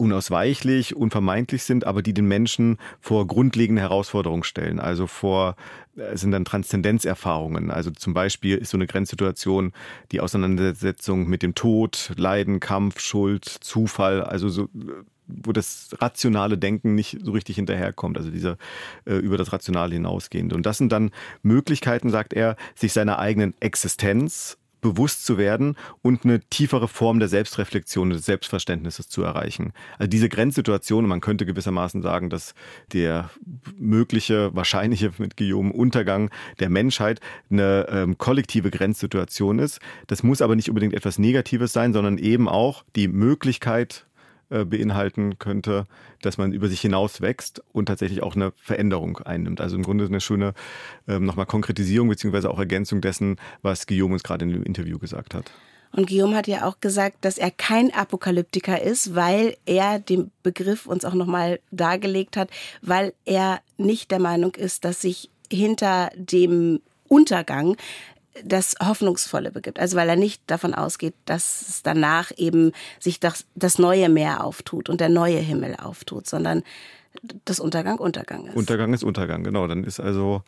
[0.00, 4.80] unausweichlich, unvermeidlich sind, aber die den Menschen vor grundlegende Herausforderungen stellen.
[4.80, 5.56] Also vor
[5.96, 7.70] äh, sind dann Transzendenzerfahrungen.
[7.70, 9.72] Also zum Beispiel ist so eine Grenzsituation
[10.10, 14.68] die Auseinandersetzung mit dem Tod, Leiden, Kampf, Schuld, Zufall, also so
[15.32, 18.56] wo das rationale Denken nicht so richtig hinterherkommt, also dieser
[19.04, 20.56] äh, über das Rationale hinausgehende.
[20.56, 26.24] Und das sind dann Möglichkeiten, sagt er, sich seiner eigenen Existenz bewusst zu werden und
[26.24, 29.72] eine tiefere Form der Selbstreflexion, des Selbstverständnisses zu erreichen.
[29.98, 32.54] Also diese Grenzsituation, man könnte gewissermaßen sagen, dass
[32.92, 33.30] der
[33.78, 39.80] mögliche, wahrscheinliche mit Guillaume Untergang der Menschheit eine ähm, kollektive Grenzsituation ist.
[40.06, 44.06] Das muss aber nicht unbedingt etwas Negatives sein, sondern eben auch die Möglichkeit
[44.50, 45.86] äh, beinhalten könnte,
[46.22, 49.60] dass man über sich hinaus wächst und tatsächlich auch eine Veränderung einnimmt.
[49.60, 50.54] Also im Grunde eine schöne
[51.08, 55.34] ähm, nochmal Konkretisierung beziehungsweise auch Ergänzung dessen, was Guillaume uns gerade in dem Interview gesagt
[55.34, 55.50] hat.
[55.92, 60.86] Und Guillaume hat ja auch gesagt, dass er kein Apokalyptiker ist, weil er den Begriff
[60.86, 66.80] uns auch nochmal dargelegt hat, weil er nicht der Meinung ist, dass sich hinter dem
[67.08, 67.76] Untergang
[68.44, 69.78] das Hoffnungsvolle begibt.
[69.78, 74.44] Also weil er nicht davon ausgeht, dass es danach eben sich das, das neue Meer
[74.44, 76.62] auftut und der neue Himmel auftut, sondern
[77.44, 78.56] das Untergang Untergang ist.
[78.56, 79.66] Untergang ist Untergang, genau.
[79.66, 80.42] Dann ist also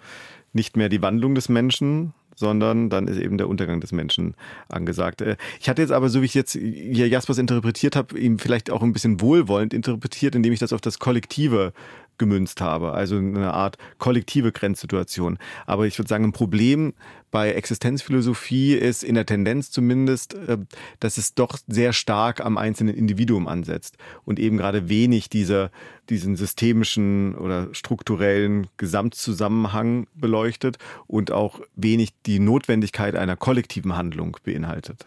[0.53, 4.35] nicht mehr die Wandlung des Menschen, sondern dann ist eben der Untergang des Menschen
[4.69, 5.21] angesagt.
[5.21, 8.71] Äh, ich hatte jetzt aber, so wie ich jetzt hier Jaspers interpretiert habe, ihm vielleicht
[8.71, 11.73] auch ein bisschen wohlwollend interpretiert, indem ich das auf das Kollektive
[12.19, 15.39] gemünzt habe, also eine Art kollektive Grenzsituation.
[15.67, 16.95] Aber ich würde sagen, ein Problem
[17.31, 20.59] bei Existenzphilosophie ist in der Tendenz zumindest, äh,
[21.01, 25.71] dass es doch sehr stark am einzelnen Individuum ansetzt und eben gerade wenig diese,
[26.11, 35.07] diesen systemischen oder strukturellen Gesamtzusammenhang beleuchtet und auch wenig die Notwendigkeit einer kollektiven Handlung beinhaltet.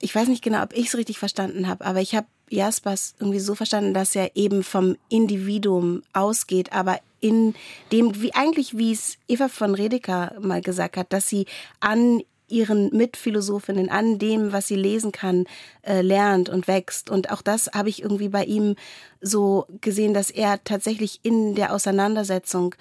[0.00, 3.38] Ich weiß nicht genau, ob ich es richtig verstanden habe, aber ich habe Jaspers irgendwie
[3.38, 7.54] so verstanden, dass er eben vom Individuum ausgeht, aber in
[7.92, 11.46] dem, wie eigentlich, wie es Eva von Redeker mal gesagt hat, dass sie
[11.80, 15.46] an ihren Mitphilosophinnen, an dem, was sie lesen kann,
[15.82, 17.08] äh, lernt und wächst.
[17.08, 18.74] Und auch das habe ich irgendwie bei ihm
[19.20, 22.74] so gesehen, dass er tatsächlich in der Auseinandersetzung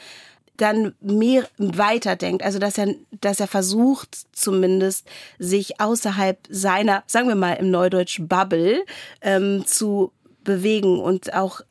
[0.62, 5.08] dann mehr weiterdenkt, also dass er, dass er versucht zumindest
[5.38, 8.86] sich außerhalb seiner, sagen wir mal im Neudeutsch Bubble
[9.22, 10.12] ähm, zu
[10.44, 11.62] bewegen und auch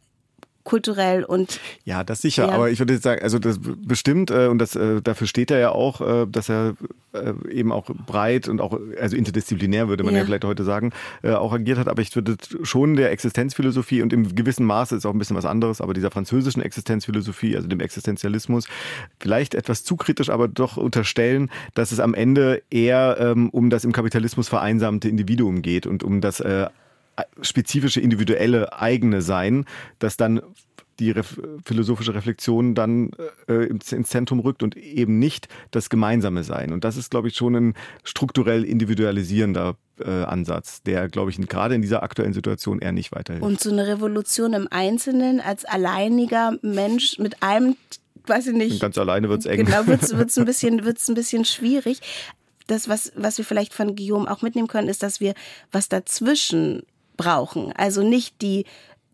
[0.69, 2.47] kulturell und ja, das sicher.
[2.47, 2.53] Ja.
[2.53, 5.71] Aber ich würde sagen, also das bestimmt äh, und das äh, dafür steht er ja
[5.73, 6.75] auch, äh, dass er
[7.15, 10.93] äh, eben auch breit und auch also interdisziplinär würde man ja, ja vielleicht heute sagen
[11.23, 11.89] äh, auch agiert hat.
[11.89, 15.47] Aber ich würde schon der Existenzphilosophie und im gewissen Maße ist auch ein bisschen was
[15.47, 18.69] anderes, aber dieser französischen Existenzphilosophie, also dem Existenzialismus,
[19.19, 23.85] vielleicht etwas zu kritisch, aber doch unterstellen, dass es am Ende eher ähm, um das
[23.85, 26.67] im Kapitalismus vereinsamte Individuum geht und um das äh,
[27.43, 29.65] spezifische, individuelle, eigene Sein,
[29.99, 30.41] das dann
[30.99, 33.11] die ref philosophische Reflexion dann
[33.49, 36.73] äh, ins, Zentrum rückt und eben nicht das gemeinsame Sein.
[36.73, 41.75] Und das ist, glaube ich, schon ein strukturell individualisierender äh, Ansatz, der, glaube ich, gerade
[41.75, 43.47] in dieser aktuellen Situation eher nicht weiterhilft.
[43.47, 47.77] Und so eine Revolution im Einzelnen als alleiniger Mensch mit einem
[48.27, 48.73] weiß ich nicht.
[48.73, 49.65] Und ganz alleine wird es eng.
[49.65, 52.01] Genau, wird es ein, bisschen, wird's ein bisschen schwierig.
[52.67, 55.33] Das, was, was wir vielleicht von Guillaume auch mitnehmen können, ist, dass wir
[55.73, 56.83] was dazwischen
[57.19, 57.73] brauchen.
[57.77, 58.65] Also nicht die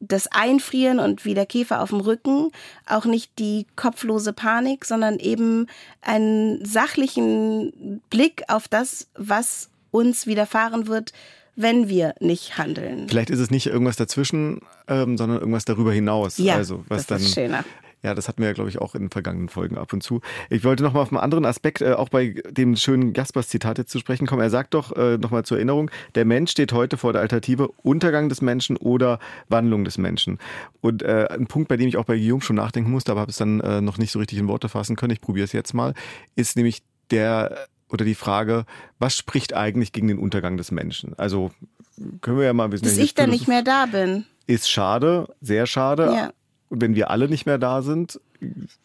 [0.00, 2.50] das Einfrieren und wie der Käfer auf dem Rücken,
[2.86, 5.66] auch nicht die kopflose Panik, sondern eben
[6.02, 11.12] einen sachlichen Blick auf das, was uns widerfahren wird,
[11.56, 13.08] wenn wir nicht handeln.
[13.08, 16.36] Vielleicht ist es nicht irgendwas dazwischen, ähm, sondern irgendwas darüber hinaus.
[16.38, 17.64] Ja, also was das ist schöner.
[18.04, 20.20] Ja, das hatten wir ja, glaube ich, auch in den vergangenen Folgen ab und zu.
[20.50, 23.90] Ich wollte noch mal auf einen anderen Aspekt, äh, auch bei dem schönen Jaspers-Zitat jetzt
[23.90, 24.42] zu sprechen kommen.
[24.42, 27.68] Er sagt doch, äh, noch mal zur Erinnerung, der Mensch steht heute vor der Alternative
[27.82, 30.38] Untergang des Menschen oder Wandlung des Menschen.
[30.82, 33.30] Und äh, ein Punkt, bei dem ich auch bei Guillaume schon nachdenken musste, aber habe
[33.30, 35.72] es dann äh, noch nicht so richtig in Worte fassen können, ich probiere es jetzt
[35.72, 35.94] mal,
[36.36, 37.56] ist nämlich der
[37.88, 38.66] oder die Frage,
[38.98, 41.18] was spricht eigentlich gegen den Untergang des Menschen?
[41.18, 41.52] Also
[42.20, 42.88] können wir ja mal bisschen...
[42.88, 44.26] Dass ich dann nicht mehr da bin.
[44.46, 46.12] Ist schade, sehr schade.
[46.14, 46.32] Ja
[46.80, 48.20] wenn wir alle nicht mehr da sind,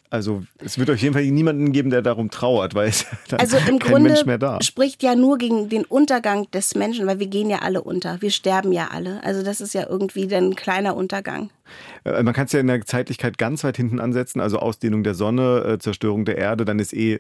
[0.10, 3.58] also es wird auf jeden Fall niemanden geben, der darum trauert, weil es dann also
[3.58, 4.60] im kein Grunde Mensch mehr da.
[4.62, 8.32] spricht ja nur gegen den Untergang des Menschen, weil wir gehen ja alle unter, wir
[8.32, 9.24] sterben ja alle.
[9.24, 11.52] Also das ist ja irgendwie ein kleiner Untergang.
[12.06, 15.14] Äh, man kann es ja in der Zeitlichkeit ganz weit hinten ansetzen, also Ausdehnung der
[15.14, 17.20] Sonne, äh, Zerstörung der Erde, dann ist eh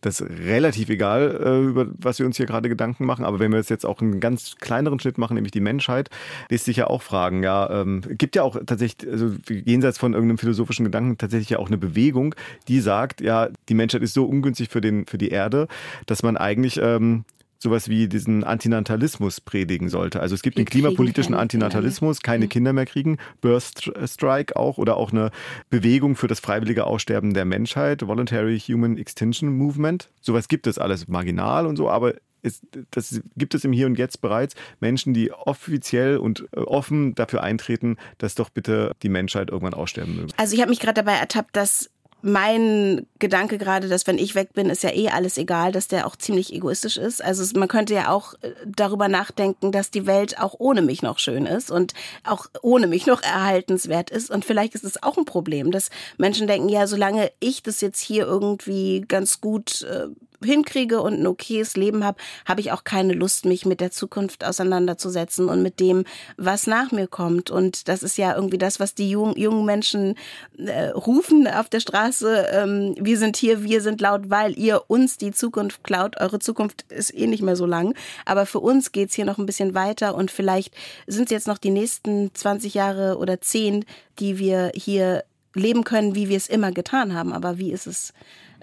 [0.00, 3.24] das ist relativ egal, äh, über was wir uns hier gerade Gedanken machen.
[3.24, 6.10] Aber wenn wir jetzt auch einen ganz kleineren Schnitt machen, nämlich die Menschheit,
[6.50, 10.38] lässt sich ja auch fragen, ja, ähm, gibt ja auch tatsächlich, also jenseits von irgendeinem
[10.38, 12.34] philosophischen Gedanken, tatsächlich ja auch eine Bewegung,
[12.68, 15.68] die sagt, ja, die Menschheit ist so ungünstig für, den, für die Erde,
[16.06, 17.24] dass man eigentlich ähm,
[17.58, 20.20] sowas wie diesen Antinatalismus predigen sollte.
[20.20, 22.50] Also es gibt Wir den klimapolitischen Antinatalismus, keine mhm.
[22.50, 25.30] Kinder mehr kriegen, Birth Strike auch oder auch eine
[25.70, 30.10] Bewegung für das freiwillige Aussterben der Menschheit, Voluntary Human Extinction Movement.
[30.20, 33.98] Sowas gibt es alles marginal und so, aber ist, das gibt es im Hier und
[33.98, 39.50] Jetzt bereits Menschen, die offiziell und äh, offen dafür eintreten, dass doch bitte die Menschheit
[39.50, 40.32] irgendwann aussterben möge.
[40.36, 41.90] Also ich habe mich gerade dabei ertappt, dass
[42.20, 46.06] mein Gedanke gerade, dass wenn ich weg bin, ist ja eh alles egal, dass der
[46.06, 47.22] auch ziemlich egoistisch ist.
[47.22, 51.18] Also man könnte ja auch äh, darüber nachdenken, dass die Welt auch ohne mich noch
[51.18, 51.94] schön ist und
[52.24, 54.30] auch ohne mich noch erhaltenswert ist.
[54.30, 58.00] Und vielleicht ist es auch ein Problem, dass Menschen denken, ja, solange ich das jetzt
[58.00, 60.08] hier irgendwie ganz gut äh,
[60.44, 64.44] hinkriege und ein okayes Leben habe, habe ich auch keine Lust, mich mit der Zukunft
[64.44, 66.04] auseinanderzusetzen und mit dem,
[66.36, 67.50] was nach mir kommt.
[67.50, 70.14] Und das ist ja irgendwie das, was die jungen, jungen Menschen
[70.56, 72.46] äh, rufen auf der Straße.
[72.52, 76.20] Ähm, wir sind hier, wir sind laut, weil ihr uns die Zukunft klaut.
[76.20, 77.94] Eure Zukunft ist eh nicht mehr so lang.
[78.24, 80.74] Aber für uns geht's hier noch ein bisschen weiter und vielleicht
[81.06, 83.84] sind es jetzt noch die nächsten 20 Jahre oder 10,
[84.18, 85.24] die wir hier
[85.54, 87.32] leben können, wie wir es immer getan haben.
[87.32, 88.12] Aber wie ist es,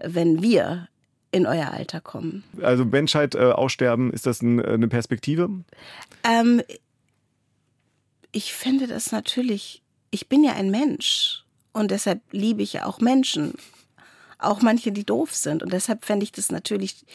[0.02, 0.88] wenn wir
[1.36, 2.46] in euer Alter kommen.
[2.62, 5.50] Also Menschheit äh, aussterben, ist das ein, eine Perspektive?
[6.24, 6.62] Ähm,
[8.32, 13.02] ich finde das natürlich, ich bin ja ein Mensch und deshalb liebe ich ja auch
[13.02, 13.56] Menschen.
[14.40, 15.62] Auch manche, die doof sind.
[15.62, 17.06] Und deshalb fände ich das natürlich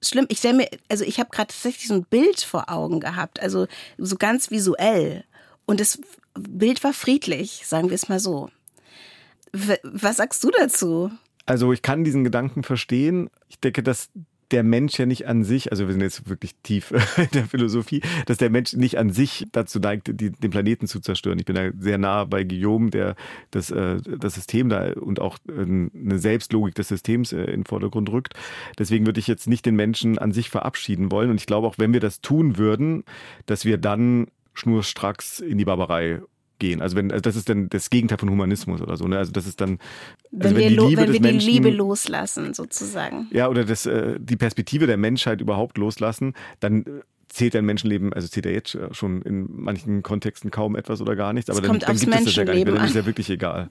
[0.00, 0.26] schlimm.
[0.28, 3.66] Ich stelle mir, also ich habe gerade tatsächlich so ein Bild vor Augen gehabt, also
[3.98, 5.24] so ganz visuell.
[5.66, 6.00] Und das
[6.34, 8.50] Bild war friedlich, sagen wir es mal so.
[9.82, 11.10] Was sagst du dazu?
[11.46, 13.30] Also ich kann diesen Gedanken verstehen.
[13.48, 14.10] Ich denke, dass
[14.50, 18.02] der Mensch ja nicht an sich, also wir sind jetzt wirklich tief in der Philosophie,
[18.26, 21.38] dass der Mensch nicht an sich dazu neigt, die, den Planeten zu zerstören.
[21.38, 23.16] Ich bin da sehr nah bei Guillaume, der
[23.50, 27.64] das, äh, das System da und auch äh, eine Selbstlogik des Systems äh, in den
[27.64, 28.34] Vordergrund rückt.
[28.78, 31.30] Deswegen würde ich jetzt nicht den Menschen an sich verabschieden wollen.
[31.30, 33.04] Und ich glaube auch, wenn wir das tun würden,
[33.46, 36.20] dass wir dann schnurstracks in die Barbarei
[36.58, 36.80] gehen.
[36.80, 39.06] Also wenn, also das ist dann das Gegenteil von Humanismus oder so.
[39.06, 39.18] Ne?
[39.18, 39.78] Also das ist dann,
[40.32, 43.28] also wenn, wir, die Liebe, wenn wir die Menschen, Liebe loslassen sozusagen.
[43.30, 46.84] Ja, oder das, äh, die Perspektive der Menschheit überhaupt loslassen, dann
[47.34, 51.32] zählt ein Menschenleben, also zählt er jetzt schon in manchen Kontexten kaum etwas oder gar
[51.32, 53.28] nichts, aber dann, dann gibt es das ja gar nicht mehr, dann ist ja wirklich
[53.28, 53.68] egal.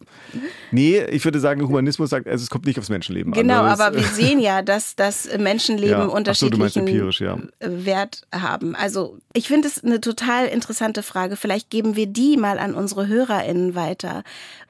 [0.72, 3.72] Nee, ich würde sagen, Humanismus sagt, also es kommt nicht aufs Menschenleben genau, an.
[3.72, 6.06] Genau, aber wir sehen ja, dass das Menschenleben ja.
[6.06, 7.38] unterschiedlichen so, ja.
[7.60, 8.76] Wert haben.
[8.76, 11.36] Also ich finde es eine total interessante Frage.
[11.36, 14.24] Vielleicht geben wir die mal an unsere HörerInnen weiter.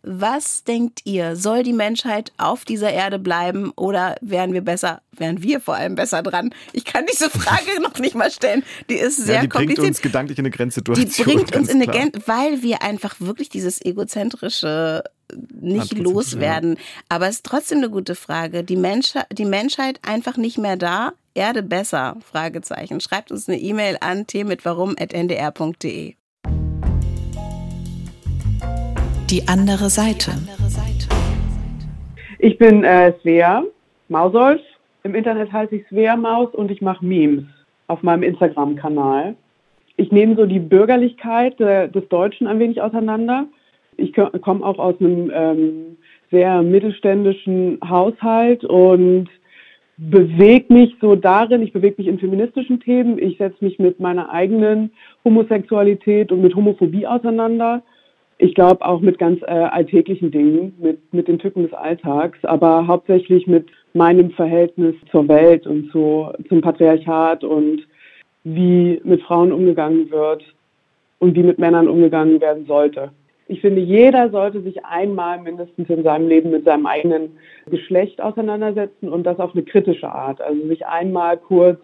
[0.03, 1.37] Was denkt ihr?
[1.37, 5.95] Soll die Menschheit auf dieser Erde bleiben oder wären wir besser, wären wir vor allem
[5.95, 6.53] besser dran?
[6.73, 8.63] Ich kann diese Frage noch nicht mal stellen.
[8.89, 9.77] Die ist sehr ja, die kompliziert.
[9.77, 11.09] bringt uns gedanklich in eine Grenzsituation.
[11.09, 15.03] Die bringt uns in eine Grenze, weil wir einfach wirklich dieses egozentrische
[15.59, 16.73] nicht loswerden.
[16.73, 16.81] Ja.
[17.09, 18.63] Aber es ist trotzdem eine gute Frage.
[18.63, 22.17] Die, Mensch, die Menschheit einfach nicht mehr da, Erde besser?
[22.23, 22.99] Fragezeichen.
[22.99, 26.13] Schreibt uns eine E-Mail an t-mit-warum.ndr.de.
[29.29, 30.31] Die andere Seite.
[32.37, 33.63] Ich bin äh, Svea
[34.09, 34.61] Mausolf.
[35.03, 37.45] Im Internet heiße ich Svea Maus und ich mache Memes
[37.87, 39.35] auf meinem Instagram-Kanal.
[39.97, 43.45] Ich nehme so die Bürgerlichkeit äh, des Deutschen ein wenig auseinander.
[43.97, 45.97] Ich komme auch aus einem ähm,
[46.31, 49.29] sehr mittelständischen Haushalt und
[49.97, 54.31] bewege mich so darin, ich bewege mich in feministischen Themen, ich setze mich mit meiner
[54.31, 54.91] eigenen
[55.23, 57.83] Homosexualität und mit Homophobie auseinander
[58.37, 62.87] ich glaube auch mit ganz äh, alltäglichen Dingen, mit, mit den Tücken des Alltags, aber
[62.87, 67.87] hauptsächlich mit meinem Verhältnis zur Welt und zu, zum Patriarchat und
[68.43, 70.43] wie mit Frauen umgegangen wird
[71.19, 73.11] und wie mit Männern umgegangen werden sollte.
[73.47, 77.37] Ich finde, jeder sollte sich einmal mindestens in seinem Leben mit seinem eigenen
[77.69, 80.41] Geschlecht auseinandersetzen und das auf eine kritische Art.
[80.41, 81.79] Also sich einmal kurz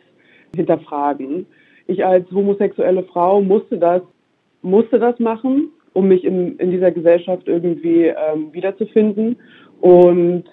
[0.55, 1.45] hinterfragen.
[1.87, 4.01] Ich als homosexuelle Frau musste das,
[4.61, 9.37] musste das machen um mich in, in dieser Gesellschaft irgendwie ähm, wiederzufinden.
[9.81, 10.45] Und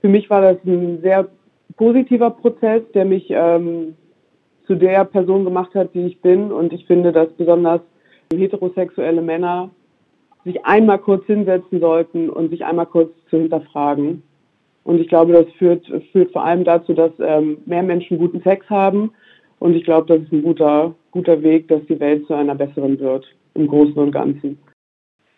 [0.00, 1.28] für mich war das ein sehr
[1.76, 3.94] positiver Prozess, der mich ähm,
[4.66, 6.52] zu der Person gemacht hat, die ich bin.
[6.52, 7.80] Und ich finde, dass besonders
[8.32, 9.70] heterosexuelle Männer
[10.44, 14.22] sich einmal kurz hinsetzen sollten und sich einmal kurz zu hinterfragen.
[14.84, 18.68] Und ich glaube, das führt, führt vor allem dazu, dass ähm, mehr Menschen guten Sex
[18.70, 19.10] haben.
[19.58, 22.98] Und ich glaube, das ist ein guter, guter Weg, dass die Welt zu einer besseren
[23.00, 24.58] wird im Großen und Ganzen.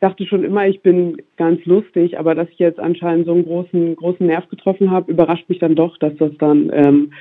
[0.00, 3.96] Dachte schon immer, ich bin ganz lustig, aber dass ich jetzt anscheinend so einen großen,
[3.96, 7.12] großen Nerv getroffen habe, überrascht mich dann doch, dass das dann ähm,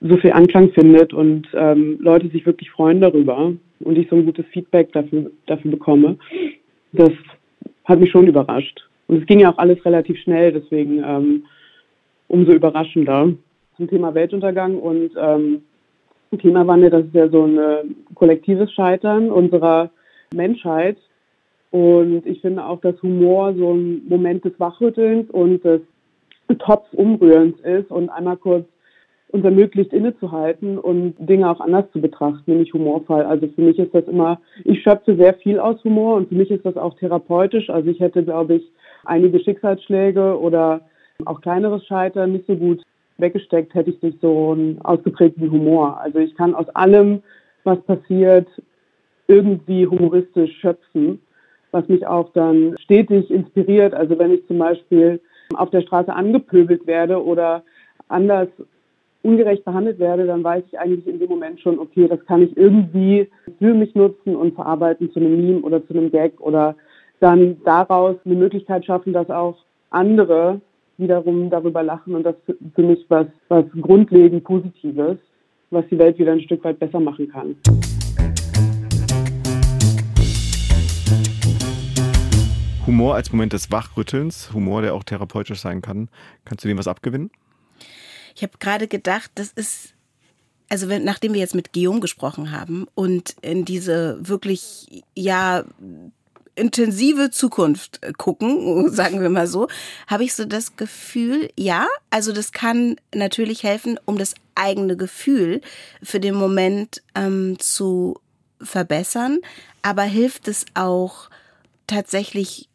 [0.00, 4.24] so viel Anklang findet und ähm, Leute sich wirklich freuen darüber und ich so ein
[4.24, 6.16] gutes Feedback dafür, dafür bekomme.
[6.92, 7.10] Das
[7.84, 8.80] hat mich schon überrascht.
[9.08, 11.44] Und es ging ja auch alles relativ schnell, deswegen ähm,
[12.28, 13.32] umso überraschender.
[13.76, 15.62] Zum Thema Weltuntergang und ähm,
[16.38, 19.90] Klimawandel, das ist ja so ein kollektives Scheitern unserer
[20.32, 20.96] Menschheit.
[21.70, 25.80] Und ich finde auch, dass Humor so ein Moment des Wachrüttelns und des
[26.58, 28.66] Topfumrührens ist und einmal kurz
[29.28, 33.22] uns ermöglicht, innezuhalten und Dinge auch anders zu betrachten, nämlich humorvoll.
[33.22, 36.50] Also für mich ist das immer, ich schöpfe sehr viel aus Humor und für mich
[36.50, 37.70] ist das auch therapeutisch.
[37.70, 38.72] Also ich hätte, glaube ich,
[39.04, 40.80] einige Schicksalsschläge oder
[41.26, 42.82] auch kleineres Scheitern nicht so gut
[43.18, 46.00] weggesteckt, hätte ich nicht so einen ausgeprägten Humor.
[46.00, 47.22] Also ich kann aus allem,
[47.64, 48.48] was passiert,
[49.28, 51.20] irgendwie humoristisch schöpfen,
[51.72, 53.94] was mich auch dann stetig inspiriert.
[53.94, 55.20] Also wenn ich zum Beispiel
[55.54, 57.62] auf der Straße angepöbelt werde oder
[58.08, 58.48] anders
[59.22, 62.56] ungerecht behandelt werde, dann weiß ich eigentlich in dem Moment schon, okay, das kann ich
[62.56, 66.74] irgendwie für mich nutzen und verarbeiten zu einem Meme oder zu einem Gag oder
[67.20, 69.56] dann daraus eine Möglichkeit schaffen, dass auch
[69.90, 70.60] andere
[70.96, 72.34] wiederum darüber lachen und das
[72.74, 75.18] für mich was, was grundlegend Positives,
[75.70, 77.56] was die Welt wieder ein Stück weit besser machen kann.
[82.90, 86.08] Humor als Moment des Wachrüttelns, Humor, der auch therapeutisch sein kann.
[86.44, 87.30] Kannst du dem was abgewinnen?
[88.34, 89.94] Ich habe gerade gedacht, das ist
[90.68, 95.64] also wenn, nachdem wir jetzt mit Guillaume gesprochen haben und in diese wirklich ja
[96.56, 99.68] intensive Zukunft gucken, sagen wir mal so,
[100.08, 105.60] habe ich so das Gefühl, ja, also das kann natürlich helfen, um das eigene Gefühl
[106.02, 108.18] für den Moment ähm, zu
[108.60, 109.38] verbessern,
[109.82, 111.30] aber hilft es auch
[111.90, 112.69] tatsächlich,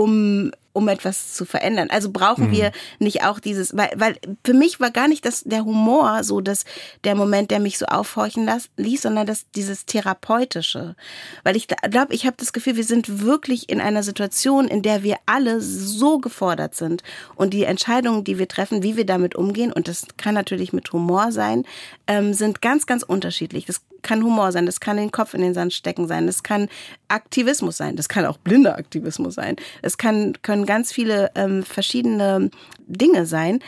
[0.00, 1.88] um um etwas zu verändern.
[1.90, 2.52] Also brauchen mhm.
[2.52, 6.40] wir nicht auch dieses, weil, weil für mich war gar nicht das, der Humor so
[6.40, 6.64] dass
[7.02, 10.94] der Moment, der mich so aufhorchen las, ließ, sondern das, dieses Therapeutische.
[11.42, 15.02] Weil ich glaube, ich habe das Gefühl, wir sind wirklich in einer Situation, in der
[15.02, 17.02] wir alle so gefordert sind.
[17.34, 20.92] Und die Entscheidungen, die wir treffen, wie wir damit umgehen, und das kann natürlich mit
[20.92, 21.64] Humor sein,
[22.06, 23.66] ähm, sind ganz, ganz unterschiedlich.
[23.66, 26.68] Das kann Humor sein, das kann den Kopf in den Sand stecken sein, das kann
[27.08, 32.50] Aktivismus sein, das kann auch blinder Aktivismus sein, es kann, können ganz viele ähm, verschiedene
[32.86, 33.60] Dinge sein.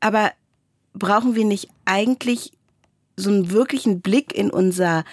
[0.00, 0.32] Aber
[0.94, 2.52] brauchen wir nicht eigentlich
[3.16, 5.04] so einen wirklichen Blick in unser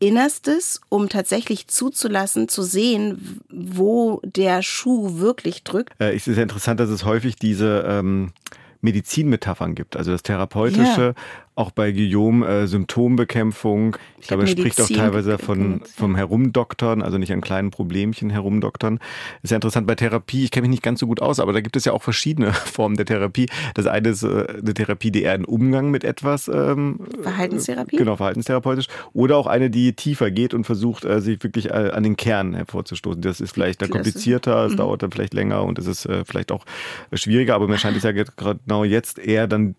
[0.00, 6.00] Innerstes, um tatsächlich zuzulassen, zu sehen, wo der Schuh wirklich drückt?
[6.00, 8.32] Äh, es ist ja interessant, dass es häufig diese ähm,
[8.80, 9.96] Medizinmetaphern gibt.
[9.96, 11.22] Also das Therapeutische ja
[11.58, 13.96] auch bei Guillaume äh, Symptombekämpfung.
[14.14, 18.30] Ich, ich glaube, er spricht auch teilweise von, vom Herumdoktern, also nicht an kleinen Problemchen
[18.30, 19.00] herumdoktern.
[19.42, 20.44] Ist ja interessant bei Therapie.
[20.44, 22.52] Ich kenne mich nicht ganz so gut aus, aber da gibt es ja auch verschiedene
[22.52, 23.48] Formen der Therapie.
[23.74, 26.46] Das eine ist äh, eine Therapie, die eher einen Umgang mit etwas.
[26.46, 27.96] Ähm, Verhaltenstherapie?
[27.96, 28.86] Genau, verhaltenstherapeutisch.
[29.12, 32.54] Oder auch eine, die tiefer geht und versucht, äh, sich wirklich äh, an den Kern
[32.54, 33.20] hervorzustoßen.
[33.20, 34.76] Das ist vielleicht dann komplizierter, es mhm.
[34.76, 36.64] dauert dann vielleicht länger und es ist äh, vielleicht auch
[37.12, 39.74] schwieriger, aber mir scheint es ja genau jetzt eher dann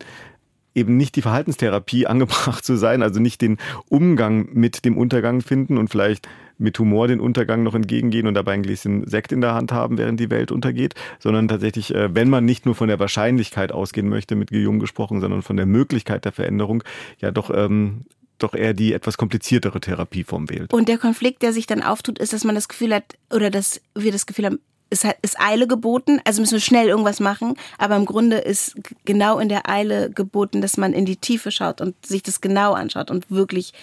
[0.75, 3.57] eben nicht die Verhaltenstherapie angebracht zu sein, also nicht den
[3.87, 8.53] Umgang mit dem Untergang finden und vielleicht mit Humor den Untergang noch entgegengehen und dabei
[8.53, 12.29] ein Gläschen Sekt in der Hand haben, während die Welt untergeht, sondern tatsächlich, äh, wenn
[12.29, 16.25] man nicht nur von der Wahrscheinlichkeit ausgehen möchte, mit Guillaume gesprochen, sondern von der Möglichkeit
[16.25, 16.83] der Veränderung,
[17.19, 18.05] ja doch ähm,
[18.39, 20.73] doch eher die etwas kompliziertere Therapieform wählt.
[20.73, 23.81] Und der Konflikt, der sich dann auftut, ist, dass man das Gefühl hat, oder dass
[23.95, 24.59] wir das Gefühl haben,
[24.89, 28.75] es ist Eile geboten, also müssen wir schnell irgendwas machen, aber im Grunde ist
[29.05, 32.73] genau in der Eile geboten, dass man in die Tiefe schaut und sich das genau
[32.73, 33.73] anschaut und wirklich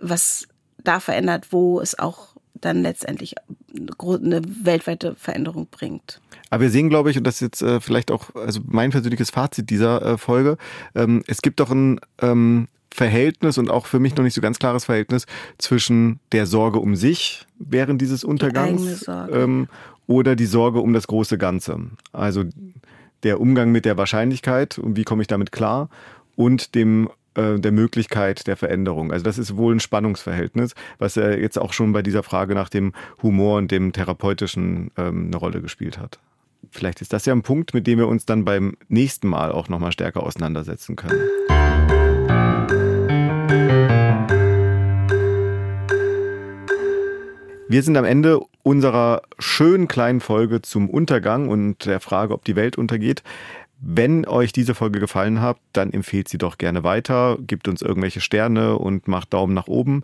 [0.00, 0.48] was
[0.82, 2.28] da verändert, wo es auch
[2.60, 3.34] dann letztendlich
[3.72, 6.20] eine weltweite Veränderung bringt.
[6.50, 9.30] Aber wir sehen, glaube ich, und das ist jetzt äh, vielleicht auch also mein persönliches
[9.30, 10.56] Fazit dieser äh, Folge,
[10.94, 14.58] ähm, es gibt doch ein ähm, Verhältnis und auch für mich noch nicht so ganz
[14.58, 15.26] klares Verhältnis
[15.58, 19.68] zwischen der Sorge um sich während dieses Untergangs ähm,
[20.08, 21.78] oder die Sorge um das große Ganze.
[22.12, 22.44] Also
[23.22, 25.88] der Umgang mit der Wahrscheinlichkeit und wie komme ich damit klar
[26.34, 29.12] und dem äh, der Möglichkeit der Veränderung.
[29.12, 32.68] Also das ist wohl ein Spannungsverhältnis, was ja jetzt auch schon bei dieser Frage nach
[32.68, 32.92] dem
[33.22, 36.18] Humor und dem Therapeutischen ähm, eine Rolle gespielt hat.
[36.70, 39.68] Vielleicht ist das ja ein Punkt, mit dem wir uns dann beim nächsten Mal auch
[39.68, 41.20] nochmal stärker auseinandersetzen können.
[47.70, 52.56] Wir sind am Ende unserer schönen kleinen Folge zum Untergang und der Frage, ob die
[52.56, 53.22] Welt untergeht.
[53.78, 58.22] Wenn euch diese Folge gefallen hat, dann empfehlt sie doch gerne weiter, gibt uns irgendwelche
[58.22, 60.02] Sterne und macht Daumen nach oben.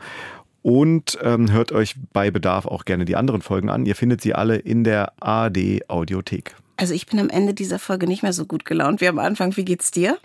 [0.60, 3.86] Und ähm, hört euch bei Bedarf auch gerne die anderen Folgen an.
[3.86, 6.54] Ihr findet sie alle in der AD Audiothek.
[6.76, 9.56] Also ich bin am Ende dieser Folge nicht mehr so gut gelaunt wie am Anfang.
[9.56, 10.18] Wie geht's dir?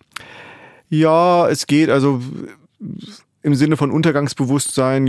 [0.89, 1.89] Ja, es geht.
[1.89, 2.21] Also
[3.41, 5.07] im Sinne von Untergangsbewusstsein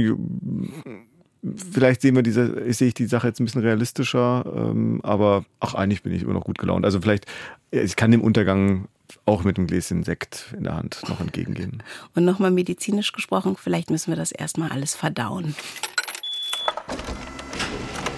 [1.43, 5.75] Vielleicht sehen wir diese, sehe ich die Sache jetzt ein bisschen realistischer, ähm, aber ach,
[5.75, 6.85] eigentlich bin ich immer noch gut gelaunt.
[6.85, 7.27] Also vielleicht,
[7.71, 8.89] ich kann dem Untergang
[9.25, 11.83] auch mit einem Gläschen Sekt in der Hand noch entgegengehen.
[12.15, 15.55] Und nochmal medizinisch gesprochen, vielleicht müssen wir das erstmal alles verdauen.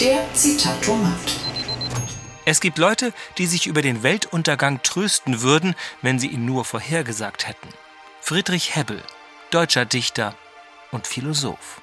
[0.00, 1.38] Der Zitatomat.
[2.44, 7.46] Es gibt Leute, die sich über den Weltuntergang trösten würden, wenn sie ihn nur vorhergesagt
[7.46, 7.68] hätten.
[8.20, 9.00] Friedrich Hebbel,
[9.50, 10.34] deutscher Dichter
[10.90, 11.81] und Philosoph.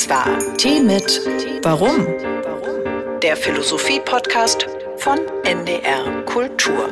[0.00, 1.20] Das war Tee mit
[1.62, 2.06] Warum?
[3.22, 6.88] Der Philosophie-Podcast von NDR Kultur.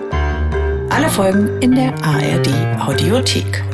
[0.91, 2.49] Alle Folgen in der ARD
[2.87, 3.65] Audiothek.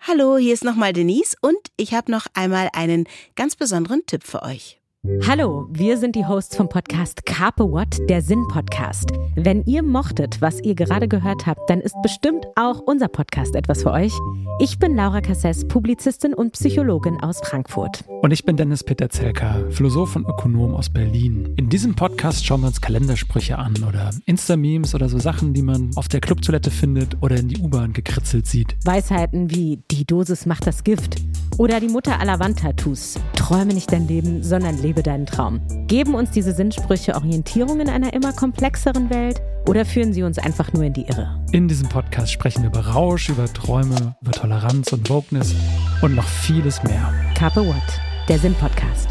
[0.00, 3.04] Hallo, hier ist nochmal Denise und ich habe noch einmal einen
[3.36, 4.80] ganz besonderen Tipp für euch.
[5.26, 9.12] Hallo, wir sind die Hosts vom Podcast Carpe What, der Sinn-Podcast.
[9.36, 13.82] Wenn ihr mochtet, was ihr gerade gehört habt, dann ist bestimmt auch unser Podcast etwas
[13.82, 14.12] für euch.
[14.58, 18.04] Ich bin Laura Cassess, Publizistin und Psychologin aus Frankfurt.
[18.22, 21.54] Und ich bin Dennis Peter Zelka, Philosoph und Ökonom aus Berlin.
[21.56, 25.90] In diesem Podcast schauen wir uns Kalendersprüche an oder Insta-Memes oder so Sachen, die man
[25.94, 28.76] auf der Clubtoilette findet oder in die U-Bahn gekritzelt sieht.
[28.84, 31.16] Weisheiten wie die Dosis macht das Gift
[31.58, 33.18] oder die Mutter aller Wandtattoos.
[33.34, 35.60] Träume nicht dein Leben, sondern lebe deinen Traum.
[35.86, 40.72] Geben uns diese Sinnsprüche Orientierung in einer immer komplexeren Welt oder führen sie uns einfach
[40.72, 41.40] nur in die Irre?
[41.52, 45.54] In diesem Podcast sprechen wir über Rausch, über Träume, über Toleranz und Wokeness
[46.02, 47.12] und noch vieles mehr.
[47.34, 47.76] Carpe What,
[48.28, 49.08] der Sinn-Podcast.